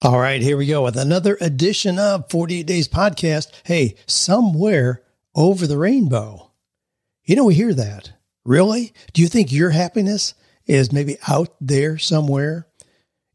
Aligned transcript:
All 0.00 0.20
right, 0.20 0.40
here 0.40 0.56
we 0.56 0.66
go 0.66 0.84
with 0.84 0.96
another 0.96 1.36
edition 1.40 1.98
of 1.98 2.30
48 2.30 2.64
Days 2.64 2.86
Podcast. 2.86 3.48
Hey, 3.64 3.96
somewhere 4.06 5.02
over 5.34 5.66
the 5.66 5.76
rainbow. 5.76 6.52
You 7.24 7.34
know, 7.34 7.46
we 7.46 7.54
hear 7.54 7.74
that. 7.74 8.12
Really? 8.44 8.92
Do 9.12 9.22
you 9.22 9.26
think 9.26 9.50
your 9.50 9.70
happiness 9.70 10.34
is 10.66 10.92
maybe 10.92 11.16
out 11.26 11.48
there 11.60 11.98
somewhere 11.98 12.68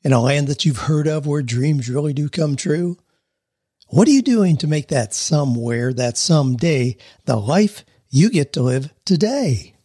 in 0.03 0.13
a 0.13 0.21
land 0.21 0.47
that 0.47 0.63
you've 0.63 0.77
heard 0.77 1.05
of 1.05 1.27
where 1.27 1.41
dreams 1.41 1.89
really 1.89 2.13
do 2.13 2.29
come 2.29 2.55
true? 2.55 2.97
What 3.89 4.07
are 4.07 4.11
you 4.11 4.21
doing 4.21 4.55
to 4.57 4.67
make 4.67 4.87
that 4.87 5.13
somewhere, 5.13 5.91
that 5.91 6.17
someday, 6.17 6.95
the 7.25 7.35
life 7.35 7.83
you 8.09 8.29
get 8.29 8.53
to 8.53 8.63
live 8.63 8.93
today? 9.03 9.75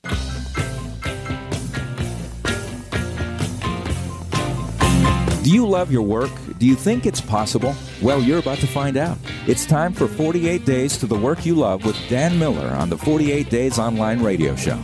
Do 5.49 5.55
you 5.55 5.67
love 5.67 5.91
your 5.91 6.03
work? 6.03 6.31
Do 6.59 6.67
you 6.67 6.75
think 6.75 7.07
it's 7.07 7.23
possible? 7.23 7.75
Well, 8.03 8.21
you're 8.21 8.41
about 8.41 8.59
to 8.59 8.67
find 8.67 8.99
out. 8.99 9.17
It's 9.47 9.65
time 9.65 9.95
for 9.95 10.07
48 10.07 10.67
Days 10.67 10.99
to 10.99 11.07
the 11.07 11.19
Work 11.19 11.47
You 11.47 11.55
Love 11.55 11.87
with 11.87 11.97
Dan 12.11 12.39
Miller 12.39 12.67
on 12.75 12.91
the 12.91 12.99
48 12.99 13.49
Days 13.49 13.79
Online 13.79 14.23
Radio 14.23 14.55
Show. 14.57 14.77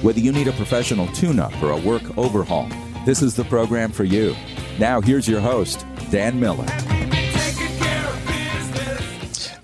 Whether 0.00 0.20
you 0.20 0.30
need 0.30 0.46
a 0.46 0.52
professional 0.52 1.08
tune 1.08 1.40
up 1.40 1.52
or 1.60 1.72
a 1.72 1.76
work 1.76 2.16
overhaul, 2.16 2.68
this 3.04 3.20
is 3.20 3.34
the 3.34 3.42
program 3.42 3.90
for 3.90 4.04
you. 4.04 4.36
Now, 4.78 5.00
here's 5.00 5.26
your 5.26 5.40
host, 5.40 5.84
Dan 6.12 6.38
Miller. 6.38 6.66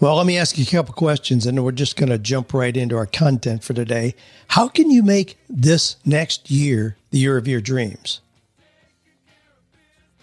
Well, 0.00 0.16
let 0.16 0.26
me 0.26 0.38
ask 0.38 0.58
you 0.58 0.64
a 0.64 0.66
couple 0.66 0.92
questions 0.94 1.46
and 1.46 1.62
we're 1.62 1.70
just 1.70 1.94
going 1.94 2.10
to 2.10 2.18
jump 2.18 2.52
right 2.52 2.76
into 2.76 2.96
our 2.96 3.06
content 3.06 3.62
for 3.62 3.74
today. 3.74 4.16
How 4.48 4.66
can 4.66 4.90
you 4.90 5.04
make 5.04 5.38
this 5.48 5.98
next 6.04 6.50
year 6.50 6.96
the 7.12 7.18
year 7.18 7.36
of 7.36 7.46
your 7.46 7.60
dreams? 7.60 8.18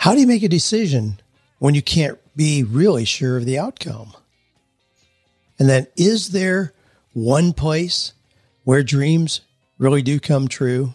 How 0.06 0.14
do 0.14 0.22
you 0.22 0.28
make 0.28 0.44
a 0.44 0.48
decision 0.48 1.20
when 1.58 1.74
you 1.74 1.82
can't 1.82 2.20
be 2.36 2.62
really 2.62 3.06
sure 3.06 3.38
of 3.38 3.46
the 3.46 3.58
outcome? 3.58 4.14
And 5.58 5.68
then, 5.68 5.88
is 5.98 6.30
there 6.30 6.76
one 7.14 7.54
place 7.54 8.14
where 8.66 8.84
dreams 8.84 9.42
really 9.80 10.04
do 10.04 10.20
come 10.20 10.48
true? 10.48 10.94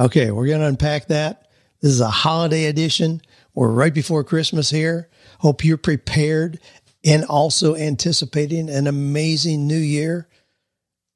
Okay, 0.00 0.32
we're 0.32 0.48
going 0.48 0.62
to 0.62 0.66
unpack 0.66 1.06
that. 1.06 1.46
This 1.80 1.92
is 1.92 2.00
a 2.00 2.10
holiday 2.10 2.64
edition. 2.64 3.22
We're 3.54 3.70
right 3.70 3.94
before 3.94 4.24
Christmas 4.24 4.70
here. 4.70 5.08
Hope 5.38 5.64
you're 5.64 5.76
prepared 5.76 6.58
and 7.04 7.24
also 7.24 7.76
anticipating 7.76 8.68
an 8.68 8.88
amazing 8.88 9.68
new 9.68 9.78
year. 9.78 10.26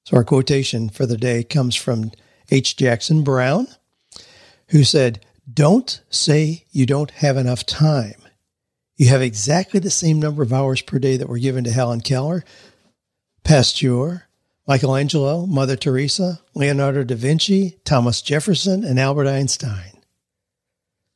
So, 0.04 0.16
our 0.16 0.22
quotation 0.22 0.88
for 0.88 1.04
the 1.04 1.16
day 1.16 1.42
comes 1.42 1.74
from 1.74 2.12
H. 2.48 2.76
Jackson 2.76 3.24
Brown, 3.24 3.66
who 4.68 4.84
said, 4.84 5.18
don't 5.52 6.02
say 6.10 6.64
you 6.70 6.86
don't 6.86 7.10
have 7.12 7.36
enough 7.36 7.64
time. 7.64 8.14
You 8.96 9.08
have 9.08 9.22
exactly 9.22 9.80
the 9.80 9.90
same 9.90 10.20
number 10.20 10.42
of 10.42 10.52
hours 10.52 10.82
per 10.82 10.98
day 10.98 11.16
that 11.16 11.28
were 11.28 11.38
given 11.38 11.64
to 11.64 11.70
Helen 11.70 12.00
Keller, 12.00 12.44
Pasteur, 13.44 14.24
Michelangelo, 14.66 15.46
Mother 15.46 15.76
Teresa, 15.76 16.40
Leonardo 16.54 17.04
da 17.04 17.14
Vinci, 17.14 17.78
Thomas 17.84 18.20
Jefferson, 18.20 18.84
and 18.84 18.98
Albert 18.98 19.28
Einstein. 19.28 19.92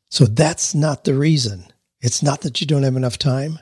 So 0.08 0.24
that's 0.24 0.74
not 0.74 1.04
the 1.04 1.14
reason. 1.14 1.66
It's 2.00 2.22
not 2.22 2.42
that 2.42 2.60
you 2.60 2.66
don't 2.66 2.84
have 2.84 2.96
enough 2.96 3.18
time. 3.18 3.58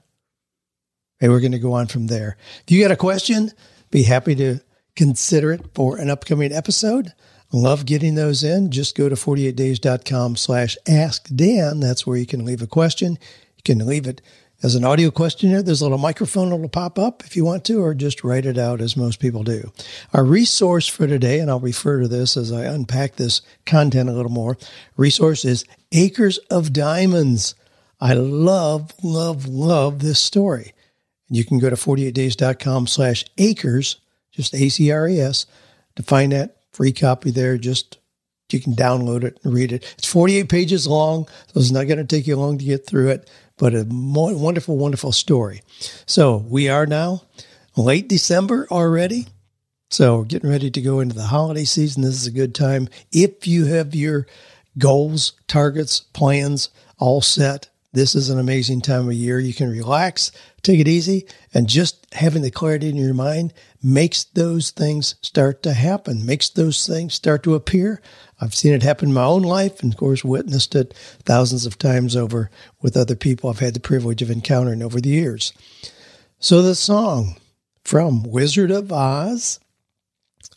Hey, 1.19 1.29
we're 1.29 1.41
going 1.41 1.53
to 1.53 1.59
go 1.59 1.73
on 1.73 1.87
from 1.87 2.07
there. 2.07 2.37
If 2.63 2.71
you 2.71 2.83
got 2.83 2.93
a 2.93 2.97
question, 2.97 3.53
be 3.91 4.05
happy 4.05 4.35
to 4.37 4.61
consider 4.97 5.53
it 5.53 5.75
for 5.75 5.97
an 5.97 6.11
upcoming 6.11 6.53
episode. 6.53 7.13
Love 7.53 7.85
getting 7.85 8.15
those 8.15 8.45
in. 8.45 8.71
Just 8.71 8.97
go 8.97 9.09
to 9.09 9.17
48days.com 9.17 10.37
slash 10.37 10.77
ask 10.89 11.29
Dan. 11.35 11.81
That's 11.81 12.07
where 12.07 12.17
you 12.17 12.27
can 12.27 12.45
leave 12.45 12.63
a 12.63 12.67
question. 12.67 13.19
You 13.57 13.63
can 13.65 13.87
leave 13.87 14.07
it 14.07 14.23
as 14.63 14.75
an 14.75 14.85
audio 14.85 15.11
questionnaire. 15.11 15.63
There's 15.63 15.81
a 15.81 15.85
little 15.85 15.99
microphone 15.99 16.51
that'll 16.51 16.69
pop 16.69 16.99
up 16.99 17.25
if 17.25 17.35
you 17.35 17.45
want 17.45 17.65
to, 17.65 17.83
or 17.83 17.95
just 17.95 18.23
write 18.23 18.47
it 18.47 18.59
out 18.59 18.81
as 18.81 18.97
most 18.97 19.21
people 19.21 19.43
do. 19.43 19.73
Our 20.13 20.25
resource 20.25 20.87
for 20.87 21.07
today, 21.07 21.41
and 21.41 21.51
I'll 21.51 21.61
refer 21.61 22.01
to 22.01 22.09
this 22.09 22.37
as 22.37 22.53
I 22.53 22.65
unpack 22.65 23.17
this 23.17 23.43
content 23.67 24.09
a 24.09 24.13
little 24.13 24.31
more. 24.31 24.57
Resource 24.97 25.45
is 25.45 25.65
Acres 25.93 26.39
of 26.51 26.73
Diamonds. 26.73 27.55
I 28.01 28.15
love, 28.15 28.93
love, 29.03 29.47
love 29.47 30.01
this 30.01 30.21
story. 30.21 30.73
And 31.29 31.37
you 31.37 31.45
can 31.45 31.59
go 31.59 31.71
to 31.71 31.77
48days.com 31.77 32.87
slash 32.87 33.25
acres, 33.39 33.97
just 34.31 34.55
A-C-R-E-S, 34.55 35.47
to 35.97 36.03
find 36.03 36.33
that 36.33 36.60
free 36.81 36.93
copy 36.93 37.31
there. 37.31 37.59
Just 37.59 37.99
you 38.51 38.59
can 38.59 38.75
download 38.75 39.23
it 39.23 39.39
and 39.45 39.53
read 39.53 39.71
it. 39.71 39.85
It's 39.99 40.11
48 40.11 40.49
pages 40.49 40.87
long, 40.87 41.29
so 41.49 41.61
it's 41.61 41.71
not 41.71 41.85
going 41.85 41.99
to 41.99 42.05
take 42.05 42.27
you 42.27 42.37
long 42.37 42.57
to 42.57 42.65
get 42.65 42.87
through 42.87 43.11
it, 43.11 43.29
but 43.59 43.75
a 43.75 43.87
wonderful, 43.87 44.79
wonderful 44.79 45.13
story. 45.13 45.61
So 46.07 46.39
we 46.39 46.71
are 46.71 46.87
now 46.87 47.25
late 47.77 48.09
December 48.09 48.67
already. 48.71 49.27
So 49.91 50.23
getting 50.23 50.49
ready 50.49 50.71
to 50.71 50.81
go 50.81 51.01
into 51.01 51.15
the 51.15 51.25
holiday 51.25 51.65
season. 51.65 52.03
This 52.03 52.15
is 52.15 52.27
a 52.27 52.33
good 52.33 52.55
time. 52.55 52.89
If 53.13 53.47
you 53.47 53.67
have 53.67 53.95
your 53.95 54.27
goals, 54.79 55.35
targets, 55.49 56.01
plans 56.01 56.71
all 56.97 57.21
set, 57.21 57.69
this 57.93 58.15
is 58.15 58.31
an 58.31 58.39
amazing 58.39 58.83
time 58.83 59.09
of 59.09 59.15
year. 59.15 59.41
You 59.41 59.53
can 59.53 59.69
relax, 59.69 60.31
take 60.63 60.79
it 60.79 60.87
easy, 60.87 61.27
and 61.53 61.69
just 61.69 62.07
having 62.15 62.43
the 62.43 62.51
clarity 62.51 62.89
in 62.89 62.97
your 62.97 63.15
mind 63.15 63.53
makes 63.83 64.23
those 64.23 64.71
things 64.71 65.17
start 65.23 65.63
to 65.65 65.73
happen, 65.73 66.25
makes 66.25 66.49
those 66.49 66.87
things 66.87 67.15
start 67.15 67.43
to 67.43 67.57
appear. 67.57 68.01
I've 68.41 68.55
seen 68.55 68.75
it 68.75 68.85
happen 68.85 69.09
in 69.09 69.15
my 69.15 69.25
own 69.25 69.43
life 69.43 69.83
and, 69.83 69.93
of 69.93 69.99
course, 69.99 70.25
witnessed 70.25 70.75
it 70.77 70.95
thousands 71.25 71.67
of 71.67 71.79
times 71.79 72.15
over 72.15 72.49
with 72.81 72.97
other 72.97 73.17
people 73.17 73.51
I've 73.51 73.59
had 73.59 73.75
the 73.75 73.81
privilege 73.81 74.23
of 74.23 74.31
encountering 74.31 74.83
over 74.83 75.01
the 75.01 75.09
years. 75.09 75.53
So, 76.39 76.63
the 76.63 76.77
song 76.77 77.37
from 77.85 78.23
Wizard 78.23 78.71
of 78.71 78.93
Oz. 78.93 79.59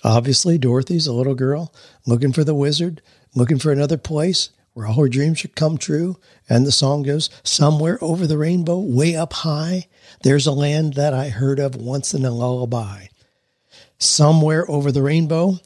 Obviously, 0.04 0.58
Dorothy's 0.58 1.08
a 1.08 1.14
little 1.14 1.36
girl 1.36 1.74
looking 2.06 2.32
for 2.32 2.44
the 2.44 2.54
wizard, 2.54 3.02
looking 3.34 3.58
for 3.58 3.72
another 3.72 3.98
place 3.98 4.50
where 4.74 4.88
all 4.88 4.96
her 4.96 5.10
dreams 5.10 5.40
should 5.40 5.56
come 5.56 5.78
true. 5.78 6.18
And 6.50 6.66
the 6.66 6.72
song 6.72 7.04
goes, 7.04 7.30
Somewhere 7.44 7.98
over 8.02 8.28
the 8.28 8.38
rainbow, 8.38 8.80
way 8.80 9.16
up 9.16 9.34
high, 9.34 9.88
there's 10.24 10.48
a 10.48 10.52
land 10.52 10.94
that 10.96 11.14
I 11.14 11.30
heard 11.30 11.60
of 11.60 11.76
once 11.76 12.14
in 12.14 12.26
a 12.26 12.32
lullaby. 12.32 13.08
Somewhere 13.98 14.70
over 14.70 14.92
the 14.92 15.02
rainbow, 15.02 15.60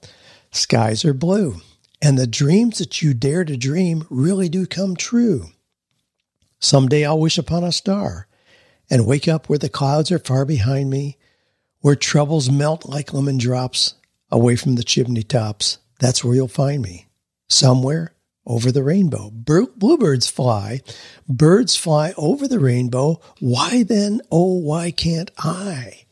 skies 0.51 1.03
are 1.05 1.13
blue, 1.13 1.57
and 2.01 2.17
the 2.17 2.27
dreams 2.27 2.77
that 2.77 3.01
you 3.01 3.13
dare 3.13 3.43
to 3.45 3.57
dream 3.57 4.05
really 4.09 4.49
do 4.49 4.65
come 4.65 4.95
true. 4.95 5.47
Someday 6.59 7.05
I'll 7.05 7.19
wish 7.19 7.37
upon 7.37 7.63
a 7.63 7.71
star 7.71 8.27
and 8.89 9.05
wake 9.05 9.27
up 9.27 9.47
where 9.47 9.59
the 9.59 9.69
clouds 9.69 10.11
are 10.11 10.19
far 10.19 10.45
behind 10.45 10.89
me, 10.89 11.17
where 11.81 11.95
troubles 11.95 12.49
melt 12.49 12.85
like 12.85 13.13
lemon 13.13 13.37
drops 13.37 13.95
away 14.31 14.55
from 14.55 14.75
the 14.75 14.83
chimney 14.83 15.23
tops. 15.23 15.77
That's 15.99 16.23
where 16.23 16.35
you'll 16.35 16.47
find 16.47 16.81
me. 16.81 17.07
Somewhere 17.49 18.13
over 18.47 18.71
the 18.71 18.81
rainbow. 18.81 19.29
Bluebirds 19.29 20.27
fly. 20.27 20.81
Birds 21.27 21.75
fly 21.75 22.13
over 22.17 22.47
the 22.47 22.59
rainbow. 22.59 23.21
Why 23.39 23.83
then, 23.83 24.21
oh, 24.31 24.57
why 24.57 24.89
can't 24.89 25.29
I? 25.37 26.05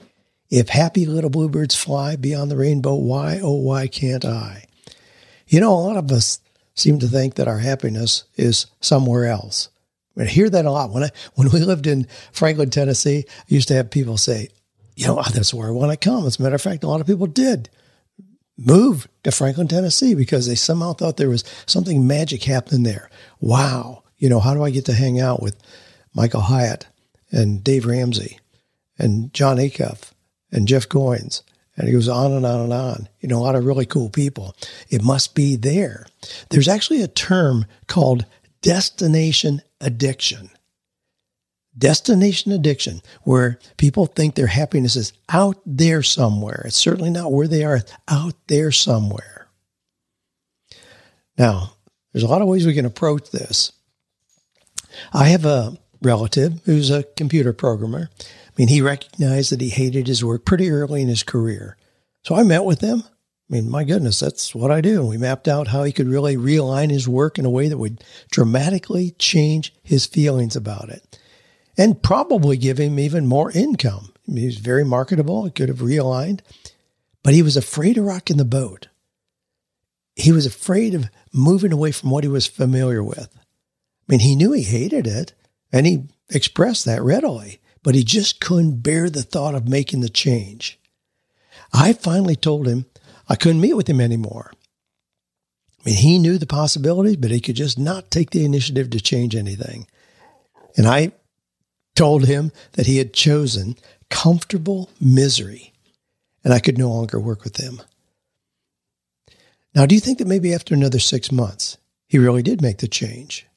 If 0.52 0.70
happy 0.70 1.06
little 1.06 1.30
bluebirds 1.32 1.74
fly 1.74 2.18
beyond 2.18 2.52
the 2.52 2.58
rainbow, 2.58 2.94
why, 2.94 3.40
oh, 3.42 3.56
why 3.56 3.88
can't 3.88 4.26
I? 4.26 4.68
You 5.48 5.60
know, 5.60 5.72
a 5.72 5.80
lot 5.80 5.98
of 5.98 6.12
us 6.12 6.40
seem 6.76 7.00
to 7.00 7.08
think 7.08 7.36
that 7.36 7.48
our 7.48 7.60
happiness 7.60 8.26
is 8.36 8.68
somewhere 8.82 9.26
else. 9.26 9.70
I 10.18 10.26
hear 10.26 10.50
that 10.50 10.66
a 10.66 10.72
lot. 10.72 10.92
When 10.92 11.04
I 11.04 11.10
when 11.36 11.50
we 11.52 11.60
lived 11.60 11.88
in 11.88 12.08
Franklin, 12.32 12.70
Tennessee, 12.70 13.26
I 13.28 13.44
used 13.48 13.68
to 13.68 13.74
have 13.74 13.92
people 13.92 14.18
say, 14.18 14.50
you 14.96 15.08
know, 15.08 15.22
that's 15.34 15.54
where 15.54 15.68
I 15.68 15.72
want 15.72 15.92
to 15.92 15.98
come. 15.98 16.26
As 16.26 16.40
a 16.40 16.44
matter 16.44 16.56
of 16.56 16.62
fact, 16.62 16.84
a 16.84 16.88
lot 16.88 17.02
of 17.02 17.08
people 17.08 17.28
did 17.28 17.70
move 18.58 19.08
to 19.24 19.32
Franklin, 19.32 19.68
Tennessee 19.68 20.16
because 20.16 20.48
they 20.48 20.56
somehow 20.56 20.94
thought 20.94 21.18
there 21.18 21.30
was 21.30 21.44
something 21.66 22.08
magic 22.08 22.44
happening 22.44 22.84
there. 22.84 23.10
Wow. 23.40 24.04
You 24.18 24.30
know, 24.30 24.40
how 24.40 24.54
do 24.54 24.64
I 24.64 24.70
get 24.70 24.86
to 24.86 24.94
hang 24.94 25.20
out 25.20 25.42
with 25.42 25.58
Michael 26.14 26.42
Hyatt 26.42 26.88
and 27.32 27.64
Dave 27.64 27.86
Ramsey 27.86 28.40
and 28.98 29.34
Jon 29.34 29.58
Acuff 29.58 30.12
and 30.52 30.68
Jeff 30.68 30.88
Goins? 30.88 31.42
And 31.78 31.90
it 31.90 31.92
goes 31.92 32.08
on 32.08 32.32
and 32.32 32.46
on 32.46 32.62
and 32.62 32.74
on. 32.74 33.10
You 33.20 33.28
know, 33.28 33.38
a 33.38 33.44
lot 33.44 33.56
of 33.56 33.66
really 33.66 33.86
cool 33.86 34.10
people. 34.10 34.56
It 34.90 35.04
must 35.04 35.36
be 35.36 35.58
there. 35.58 36.06
There's 36.50 36.70
actually 36.70 37.02
a 37.02 37.08
term 37.08 37.66
called 37.88 38.26
destination 38.62 39.62
addiction 39.82 40.50
destination 41.78 42.52
addiction, 42.52 43.02
where 43.24 43.60
people 43.78 44.06
think 44.06 44.36
their 44.36 44.48
happiness 44.48 44.96
is 44.96 45.14
out 45.30 45.58
there 45.66 46.04
somewhere. 46.04 46.64
It's 46.66 46.78
certainly 46.78 47.10
not 47.10 47.32
where 47.32 47.48
they 47.48 47.64
are, 47.64 47.78
it's 47.78 47.92
out 48.08 48.36
there 48.48 48.72
somewhere. 48.72 49.48
Now, 51.38 51.74
there's 52.14 52.24
a 52.24 52.28
lot 52.28 52.42
of 52.42 52.48
ways 52.48 52.66
we 52.66 52.74
can 52.74 52.86
approach 52.86 53.32
this. 53.32 53.74
I 55.14 55.26
have 55.26 55.46
a 55.46 55.78
relative 56.02 56.62
who's 56.66 56.90
a 56.90 57.04
computer 57.18 57.52
programmer. 57.52 58.10
I 58.22 58.52
mean, 58.58 58.70
he 58.70 58.82
recognized 58.82 59.52
that 59.52 59.60
he 59.60 59.70
hated 59.70 60.08
his 60.08 60.24
work 60.24 60.46
pretty 60.46 60.70
early 60.70 61.02
in 61.02 61.10
his 61.10 61.24
career. 61.24 61.76
So 62.24 62.36
I 62.36 62.44
met 62.44 62.64
with 62.64 62.80
him. 62.80 63.04
I 63.06 63.54
mean, 63.54 63.70
my 63.70 63.84
goodness, 63.84 64.20
that's 64.20 64.56
what 64.56 64.72
I 64.72 64.82
do. 64.82 65.02
And 65.02 65.10
we 65.10 65.18
mapped 65.18 65.48
out 65.48 65.68
how 65.68 65.84
he 65.84 65.92
could 65.92 66.08
really 66.08 66.38
realign 66.38 66.90
his 66.90 67.08
work 67.08 67.38
in 67.38 67.46
a 67.46 67.50
way 67.50 67.68
that 67.68 67.78
would 67.78 68.04
dramatically 68.32 69.12
change 69.20 69.74
his 69.84 70.06
feelings 70.06 70.56
about 70.56 70.90
it 70.90 71.20
and 71.78 72.02
probably 72.02 72.58
give 72.58 72.78
him 72.78 73.00
even 73.00 73.28
more 73.28 73.52
income. 73.52 74.14
I 74.28 74.32
mean, 74.32 74.42
he 74.42 74.46
was 74.46 74.58
very 74.58 74.84
marketable. 74.84 75.46
He 75.46 75.52
could 75.52 75.70
have 75.70 75.80
realigned, 75.80 76.40
but 77.24 77.34
he 77.34 77.42
was 77.42 77.58
afraid 77.58 77.98
of 77.98 78.06
rocking 78.06 78.38
the 78.38 78.46
boat. 78.46 78.88
He 80.16 80.32
was 80.32 80.46
afraid 80.46 80.94
of 80.96 81.10
moving 81.34 81.74
away 81.74 81.92
from 81.92 82.10
what 82.10 82.24
he 82.24 82.30
was 82.30 82.48
familiar 82.48 83.04
with. 83.04 83.30
I 83.38 83.42
mean, 84.08 84.22
he 84.22 84.36
knew 84.36 84.52
he 84.52 84.64
hated 84.64 85.06
it 85.08 85.34
and 85.72 85.86
he 85.86 86.06
expressed 86.30 86.86
that 86.86 87.04
readily, 87.04 87.60
but 87.84 87.96
he 87.96 88.04
just 88.04 88.40
couldn't 88.40 88.82
bear 88.82 89.10
the 89.10 89.24
thought 89.24 89.56
of 89.56 89.68
making 89.68 90.02
the 90.02 90.10
change. 90.10 90.80
I 91.74 91.94
finally 91.94 92.36
told 92.36 92.68
him 92.68 92.86
I 93.28 93.36
couldn't 93.36 93.62
meet 93.62 93.74
with 93.74 93.90
him 93.90 94.00
anymore. 94.00 94.52
I 95.86 95.90
mean, 95.90 95.98
he 95.98 96.18
knew 96.18 96.38
the 96.38 96.48
possibilities, 96.48 97.18
but 97.18 97.32
he 97.32 97.42
could 97.42 97.56
just 97.56 97.78
not 97.78 98.10
take 98.10 98.32
the 98.32 98.46
initiative 98.46 98.90
to 98.92 99.00
change 99.00 99.36
anything. 99.36 99.88
And 100.78 100.88
I 100.88 101.12
told 101.96 102.26
him 102.26 102.52
that 102.74 102.86
he 102.86 102.98
had 102.98 103.14
chosen 103.14 103.76
comfortable 104.10 104.90
misery 105.00 105.74
and 106.46 106.54
I 106.54 106.60
could 106.60 106.78
no 106.78 106.90
longer 106.90 107.20
work 107.20 107.44
with 107.44 107.58
him. 107.58 107.82
Now, 109.74 109.86
do 109.86 109.96
you 109.96 110.02
think 110.02 110.20
that 110.20 110.28
maybe 110.28 110.54
after 110.54 110.74
another 110.74 111.00
six 111.00 111.32
months, 111.32 111.78
he 112.08 112.20
really 112.20 112.44
did 112.44 112.62
make 112.62 112.78
the 112.78 112.88
change? 112.88 113.48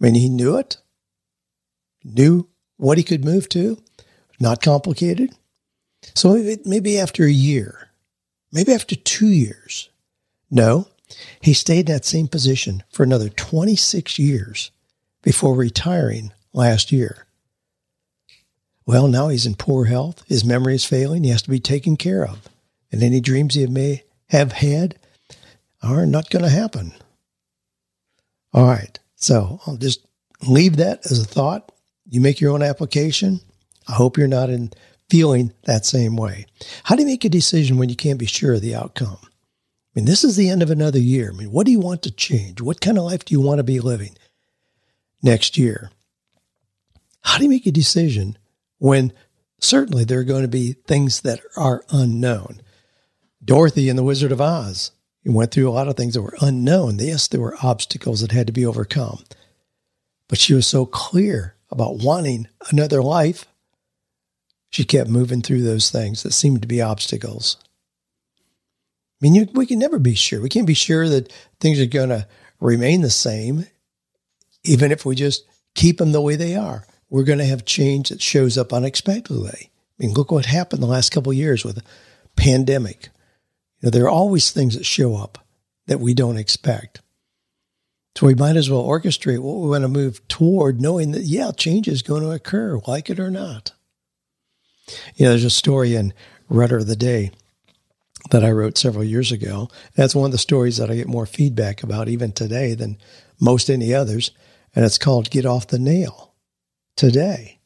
I 0.00 0.04
mean, 0.04 0.14
he 0.14 0.28
knew 0.28 0.56
it, 0.56 0.78
knew 2.02 2.48
what 2.76 2.98
he 2.98 3.04
could 3.04 3.24
move 3.24 3.48
to, 3.50 3.80
not 4.40 4.62
complicated. 4.62 5.32
So 6.14 6.34
maybe, 6.64 6.98
after 6.98 7.24
a 7.24 7.30
year, 7.30 7.90
maybe 8.50 8.72
after 8.72 8.96
two 8.96 9.28
years. 9.28 9.88
No, 10.50 10.88
he 11.40 11.54
stayed 11.54 11.88
in 11.88 11.94
that 11.94 12.04
same 12.04 12.28
position 12.28 12.82
for 12.90 13.04
another 13.04 13.28
26 13.28 14.18
years 14.18 14.70
before 15.22 15.54
retiring 15.54 16.32
last 16.52 16.90
year. 16.90 17.23
Well, 18.86 19.08
now 19.08 19.28
he's 19.28 19.46
in 19.46 19.54
poor 19.54 19.86
health. 19.86 20.22
His 20.26 20.44
memory 20.44 20.74
is 20.74 20.84
failing. 20.84 21.24
He 21.24 21.30
has 21.30 21.42
to 21.42 21.50
be 21.50 21.60
taken 21.60 21.96
care 21.96 22.24
of. 22.24 22.48
And 22.92 23.02
any 23.02 23.20
dreams 23.20 23.54
he 23.54 23.66
may 23.66 24.04
have 24.28 24.52
had 24.52 24.98
are 25.82 26.06
not 26.06 26.30
going 26.30 26.44
to 26.44 26.50
happen. 26.50 26.92
All 28.52 28.66
right. 28.66 28.98
So 29.16 29.60
I'll 29.66 29.76
just 29.76 30.06
leave 30.46 30.76
that 30.76 31.00
as 31.10 31.18
a 31.18 31.24
thought. 31.24 31.72
You 32.08 32.20
make 32.20 32.40
your 32.40 32.52
own 32.52 32.62
application. 32.62 33.40
I 33.88 33.92
hope 33.92 34.18
you're 34.18 34.28
not 34.28 34.50
in 34.50 34.70
feeling 35.08 35.52
that 35.64 35.86
same 35.86 36.16
way. 36.16 36.46
How 36.84 36.94
do 36.94 37.02
you 37.02 37.06
make 37.08 37.24
a 37.24 37.30
decision 37.30 37.78
when 37.78 37.88
you 37.88 37.96
can't 37.96 38.18
be 38.18 38.26
sure 38.26 38.54
of 38.54 38.60
the 38.60 38.74
outcome? 38.74 39.18
I 39.22 39.28
mean, 39.94 40.04
this 40.04 40.24
is 40.24 40.36
the 40.36 40.50
end 40.50 40.62
of 40.62 40.70
another 40.70 40.98
year. 40.98 41.30
I 41.32 41.36
mean, 41.36 41.52
what 41.52 41.66
do 41.66 41.72
you 41.72 41.80
want 41.80 42.02
to 42.02 42.10
change? 42.10 42.60
What 42.60 42.80
kind 42.80 42.98
of 42.98 43.04
life 43.04 43.24
do 43.24 43.32
you 43.32 43.40
want 43.40 43.58
to 43.58 43.64
be 43.64 43.80
living 43.80 44.16
next 45.22 45.56
year? 45.56 45.90
How 47.22 47.38
do 47.38 47.44
you 47.44 47.50
make 47.50 47.66
a 47.66 47.72
decision 47.72 48.36
when 48.84 49.14
certainly 49.62 50.04
there 50.04 50.18
are 50.18 50.24
going 50.24 50.42
to 50.42 50.48
be 50.48 50.74
things 50.86 51.22
that 51.22 51.40
are 51.56 51.86
unknown? 51.88 52.60
Dorothy 53.42 53.88
in 53.88 53.96
The 53.96 54.02
Wizard 54.02 54.30
of 54.30 54.42
Oz 54.42 54.90
went 55.24 55.52
through 55.52 55.70
a 55.70 55.72
lot 55.72 55.88
of 55.88 55.96
things 55.96 56.12
that 56.12 56.20
were 56.20 56.36
unknown. 56.42 56.98
Yes, 56.98 57.26
there 57.26 57.40
were 57.40 57.56
obstacles 57.62 58.20
that 58.20 58.32
had 58.32 58.46
to 58.46 58.52
be 58.52 58.66
overcome, 58.66 59.24
but 60.28 60.38
she 60.38 60.52
was 60.52 60.66
so 60.66 60.84
clear 60.84 61.56
about 61.70 61.96
wanting 61.96 62.46
another 62.70 63.02
life 63.02 63.46
she 64.68 64.84
kept 64.84 65.08
moving 65.08 65.40
through 65.40 65.62
those 65.62 65.90
things 65.90 66.22
that 66.22 66.32
seemed 66.32 66.60
to 66.60 66.68
be 66.68 66.82
obstacles. 66.82 67.56
I 68.36 69.16
mean, 69.22 69.34
you, 69.34 69.48
we 69.54 69.64
can 69.64 69.78
never 69.78 69.98
be 69.98 70.14
sure. 70.14 70.42
We 70.42 70.50
can't 70.50 70.66
be 70.66 70.74
sure 70.74 71.08
that 71.08 71.32
things 71.58 71.80
are 71.80 71.86
going 71.86 72.10
to 72.10 72.28
remain 72.60 73.00
the 73.00 73.08
same, 73.08 73.64
even 74.62 74.92
if 74.92 75.06
we 75.06 75.14
just 75.14 75.46
keep 75.74 75.96
them 75.96 76.12
the 76.12 76.20
way 76.20 76.36
they 76.36 76.54
are. 76.54 76.84
We're 77.10 77.24
going 77.24 77.38
to 77.38 77.44
have 77.44 77.64
change 77.64 78.08
that 78.08 78.22
shows 78.22 78.58
up 78.58 78.72
unexpectedly. 78.72 79.70
I 79.70 80.02
mean, 80.02 80.14
look 80.14 80.30
what 80.32 80.46
happened 80.46 80.82
the 80.82 80.86
last 80.86 81.10
couple 81.10 81.30
of 81.30 81.38
years 81.38 81.64
with 81.64 81.82
pandemic. 82.36 83.10
You 83.80 83.86
know, 83.86 83.90
there 83.90 84.04
are 84.04 84.10
always 84.10 84.50
things 84.50 84.76
that 84.76 84.86
show 84.86 85.16
up 85.16 85.38
that 85.86 86.00
we 86.00 86.14
don't 86.14 86.36
expect. 86.36 87.00
So 88.16 88.26
we 88.26 88.34
might 88.34 88.56
as 88.56 88.70
well 88.70 88.84
orchestrate 88.84 89.40
what 89.40 89.56
we 89.56 89.68
want 89.68 89.82
to 89.82 89.88
move 89.88 90.26
toward, 90.28 90.80
knowing 90.80 91.12
that, 91.12 91.22
yeah, 91.22 91.50
change 91.50 91.88
is 91.88 92.02
going 92.02 92.22
to 92.22 92.30
occur, 92.30 92.80
like 92.86 93.10
it 93.10 93.18
or 93.18 93.30
not. 93.30 93.72
You 95.16 95.24
know, 95.24 95.30
there's 95.30 95.44
a 95.44 95.50
story 95.50 95.94
in 95.94 96.12
Rudder 96.48 96.78
of 96.78 96.86
the 96.86 96.96
Day 96.96 97.32
that 98.30 98.44
I 98.44 98.52
wrote 98.52 98.78
several 98.78 99.04
years 99.04 99.32
ago. 99.32 99.68
That's 99.96 100.14
one 100.14 100.26
of 100.26 100.32
the 100.32 100.38
stories 100.38 100.76
that 100.76 100.90
I 100.90 100.96
get 100.96 101.08
more 101.08 101.26
feedback 101.26 101.82
about 101.82 102.08
even 102.08 102.32
today 102.32 102.74
than 102.74 102.98
most 103.40 103.68
any 103.68 103.92
others. 103.92 104.30
And 104.74 104.84
it's 104.84 104.98
called 104.98 105.30
Get 105.30 105.46
Off 105.46 105.66
the 105.66 105.78
Nail 105.78 106.33
Today. 106.96 107.58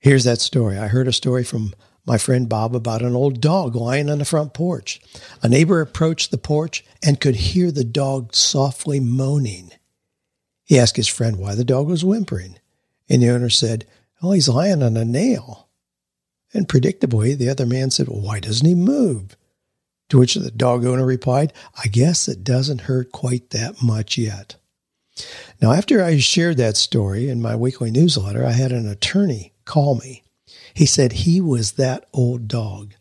Here's 0.00 0.24
that 0.24 0.40
story. 0.40 0.76
I 0.76 0.88
heard 0.88 1.08
a 1.08 1.12
story 1.12 1.44
from 1.44 1.74
my 2.04 2.18
friend 2.18 2.48
Bob 2.48 2.74
about 2.74 3.02
an 3.02 3.14
old 3.14 3.40
dog 3.40 3.74
lying 3.74 4.10
on 4.10 4.18
the 4.18 4.24
front 4.24 4.52
porch. 4.52 5.00
A 5.42 5.48
neighbor 5.48 5.80
approached 5.80 6.30
the 6.30 6.38
porch 6.38 6.84
and 7.02 7.20
could 7.20 7.36
hear 7.36 7.70
the 7.70 7.84
dog 7.84 8.34
softly 8.34 9.00
moaning. 9.00 9.70
He 10.64 10.78
asked 10.78 10.96
his 10.96 11.08
friend 11.08 11.36
why 11.36 11.54
the 11.54 11.64
dog 11.64 11.86
was 11.86 12.04
whimpering, 12.04 12.58
and 13.08 13.22
the 13.22 13.30
owner 13.30 13.48
said, 13.48 13.86
Oh, 14.22 14.32
he's 14.32 14.48
lying 14.48 14.82
on 14.82 14.96
a 14.96 15.04
nail. 15.04 15.68
And 16.52 16.68
predictably, 16.68 17.36
the 17.36 17.48
other 17.48 17.66
man 17.66 17.90
said, 17.90 18.08
Well, 18.08 18.20
why 18.20 18.40
doesn't 18.40 18.66
he 18.66 18.74
move? 18.74 19.36
To 20.08 20.18
which 20.18 20.34
the 20.34 20.50
dog 20.50 20.84
owner 20.84 21.06
replied, 21.06 21.52
I 21.82 21.88
guess 21.88 22.28
it 22.28 22.44
doesn't 22.44 22.82
hurt 22.82 23.12
quite 23.12 23.50
that 23.50 23.82
much 23.82 24.18
yet. 24.18 24.56
Now, 25.62 25.72
after 25.72 26.02
I 26.02 26.18
shared 26.18 26.56
that 26.56 26.76
story 26.76 27.28
in 27.28 27.40
my 27.40 27.54
weekly 27.56 27.90
newsletter, 27.90 28.44
I 28.44 28.52
had 28.52 28.72
an 28.72 28.88
attorney 28.88 29.52
call 29.64 29.94
me. 29.96 30.22
He 30.74 30.86
said 30.86 31.12
he 31.12 31.40
was 31.40 31.72
that 31.72 32.08
old 32.12 32.48
dog, 32.48 32.94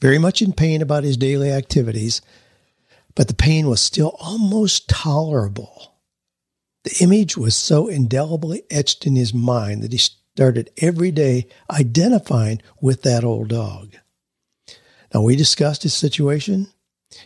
very 0.00 0.18
much 0.18 0.40
in 0.40 0.52
pain 0.52 0.80
about 0.80 1.04
his 1.04 1.16
daily 1.16 1.50
activities, 1.50 2.22
but 3.14 3.28
the 3.28 3.34
pain 3.34 3.68
was 3.68 3.80
still 3.80 4.16
almost 4.18 4.88
tolerable. 4.88 5.94
The 6.84 6.96
image 7.00 7.36
was 7.36 7.54
so 7.54 7.88
indelibly 7.88 8.62
etched 8.70 9.06
in 9.06 9.16
his 9.16 9.34
mind 9.34 9.82
that 9.82 9.92
he 9.92 9.98
started 9.98 10.70
every 10.78 11.10
day 11.10 11.48
identifying 11.70 12.62
with 12.80 13.02
that 13.02 13.24
old 13.24 13.48
dog. 13.48 13.96
Now, 15.12 15.22
we 15.22 15.36
discussed 15.36 15.82
his 15.82 15.94
situation, 15.94 16.68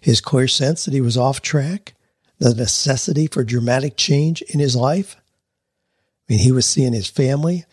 his 0.01 0.21
clear 0.21 0.49
sense 0.49 0.85
that 0.85 0.95
he 0.95 1.01
was 1.01 1.17
off 1.17 1.43
track, 1.43 1.95
the 2.43 2.55
necessity 2.55 3.29
for 3.29 3.45
dramatic 3.45 3.97
change 3.97 4.43
in 4.43 4.59
his 4.59 4.75
life. 4.75 5.17
I 5.17 6.33
mean, 6.33 6.39
he 6.41 6.51
was 6.51 6.67
seeing 6.67 6.93
his 6.93 7.09
family, 7.09 7.65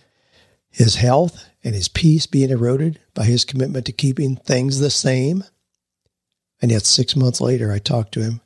his 0.69 0.95
health, 0.95 1.43
and 1.63 1.73
his 1.73 1.87
peace 1.87 2.27
being 2.27 2.51
eroded 2.51 2.99
by 3.15 3.25
his 3.25 3.45
commitment 3.45 3.87
to 3.87 3.91
keeping 3.91 4.35
things 4.35 4.79
the 4.79 4.91
same. 4.91 5.43
And 6.61 6.69
yet, 6.69 6.85
six 6.85 7.15
months 7.15 7.41
later, 7.41 7.71
I 7.71 7.79
talked 7.79 8.11
to 8.13 8.21
him, 8.21 8.41